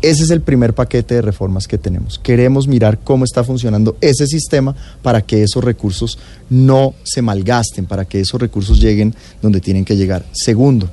[0.00, 2.18] Ese es el primer paquete de reformas que tenemos.
[2.18, 6.18] Queremos mirar cómo está funcionando ese sistema para que esos recursos
[6.48, 10.24] no se malgasten, para que esos recursos lleguen donde tienen que llegar.
[10.32, 10.88] Segundo,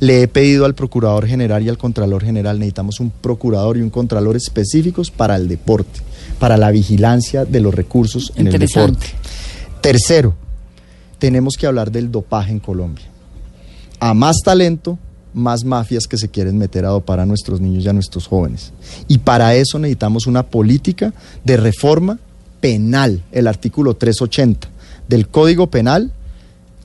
[0.00, 3.90] le he pedido al Procurador General y al Contralor General, necesitamos un Procurador y un
[3.90, 6.00] Contralor específicos para el deporte,
[6.38, 9.06] para la vigilancia de los recursos en el deporte.
[9.82, 10.34] Tercero,
[11.18, 13.06] tenemos que hablar del dopaje en Colombia.
[14.00, 14.98] A más talento,
[15.34, 18.72] más mafias que se quieren meter a dopar a nuestros niños y a nuestros jóvenes.
[19.06, 21.12] Y para eso necesitamos una política
[21.44, 22.18] de reforma
[22.60, 24.68] penal, el artículo 380
[25.08, 26.12] del Código Penal.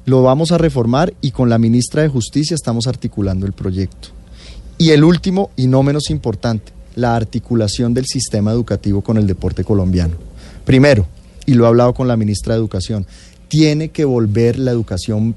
[0.05, 4.09] Lo vamos a reformar y con la ministra de Justicia estamos articulando el proyecto.
[4.77, 9.63] Y el último y no menos importante, la articulación del sistema educativo con el deporte
[9.63, 10.15] colombiano.
[10.65, 11.05] Primero,
[11.45, 13.05] y lo he hablado con la ministra de Educación,
[13.47, 15.35] tiene que volver la educación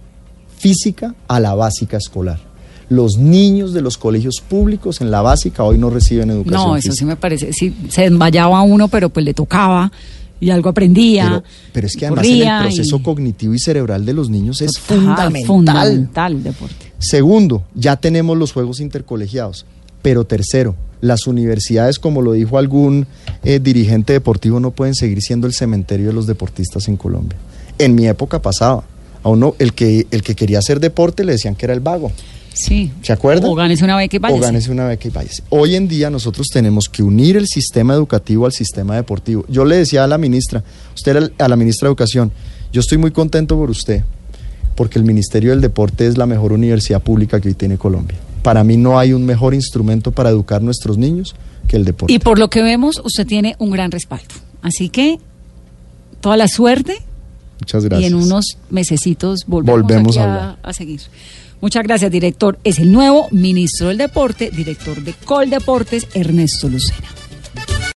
[0.57, 2.45] física a la básica escolar.
[2.89, 6.82] Los niños de los colegios públicos en la básica hoy no reciben educación No, eso
[6.91, 6.95] física.
[6.95, 7.53] sí me parece.
[7.53, 9.91] Sí, se desmayaba uno, pero pues le tocaba
[10.39, 11.24] y algo aprendía.
[11.26, 14.61] Pero, pero es que además en el proceso y- cognitivo y cerebral de los niños
[14.62, 15.47] es Total, fundamental.
[15.47, 16.93] Fundamental el deporte.
[16.99, 19.66] Segundo, ya tenemos los juegos intercolegiados.
[20.03, 23.09] Pero tercero, las universidades, como lo dijo algún
[23.43, 27.37] eh, dirigente deportivo, no pueden seguir siendo el cementerio de los deportistas en Colombia.
[27.78, 28.84] En mi época pasaba.
[29.24, 32.12] A uno, el que, el que quería hacer deporte le decían que era el vago.
[32.57, 32.90] Sí.
[33.02, 33.50] ¿Se acuerdan?
[33.50, 34.40] O gánese una beca y O váyase.
[34.40, 35.42] gánese una beca y váyase.
[35.50, 39.44] Hoy en día nosotros tenemos que unir el sistema educativo al sistema deportivo.
[39.48, 42.32] Yo le decía a la ministra, usted a la ministra de Educación,
[42.72, 44.02] yo estoy muy contento por usted,
[44.74, 48.16] porque el Ministerio del Deporte es la mejor universidad pública que hoy tiene Colombia.
[48.42, 51.34] Para mí no hay un mejor instrumento para educar nuestros niños
[51.68, 52.12] que el deporte.
[52.12, 54.34] Y por lo que vemos, usted tiene un gran respaldo.
[54.62, 55.18] Así que
[56.20, 56.96] toda la suerte
[57.61, 58.02] Muchas gracias.
[58.11, 60.59] y en unos mesecitos volvemos, Volvemos aquí a a, hablar.
[60.62, 61.00] a seguir.
[61.66, 62.60] Muchas gracias, director.
[62.62, 67.08] Es el nuevo ministro del deporte, director de Coldeportes, Ernesto Lucena.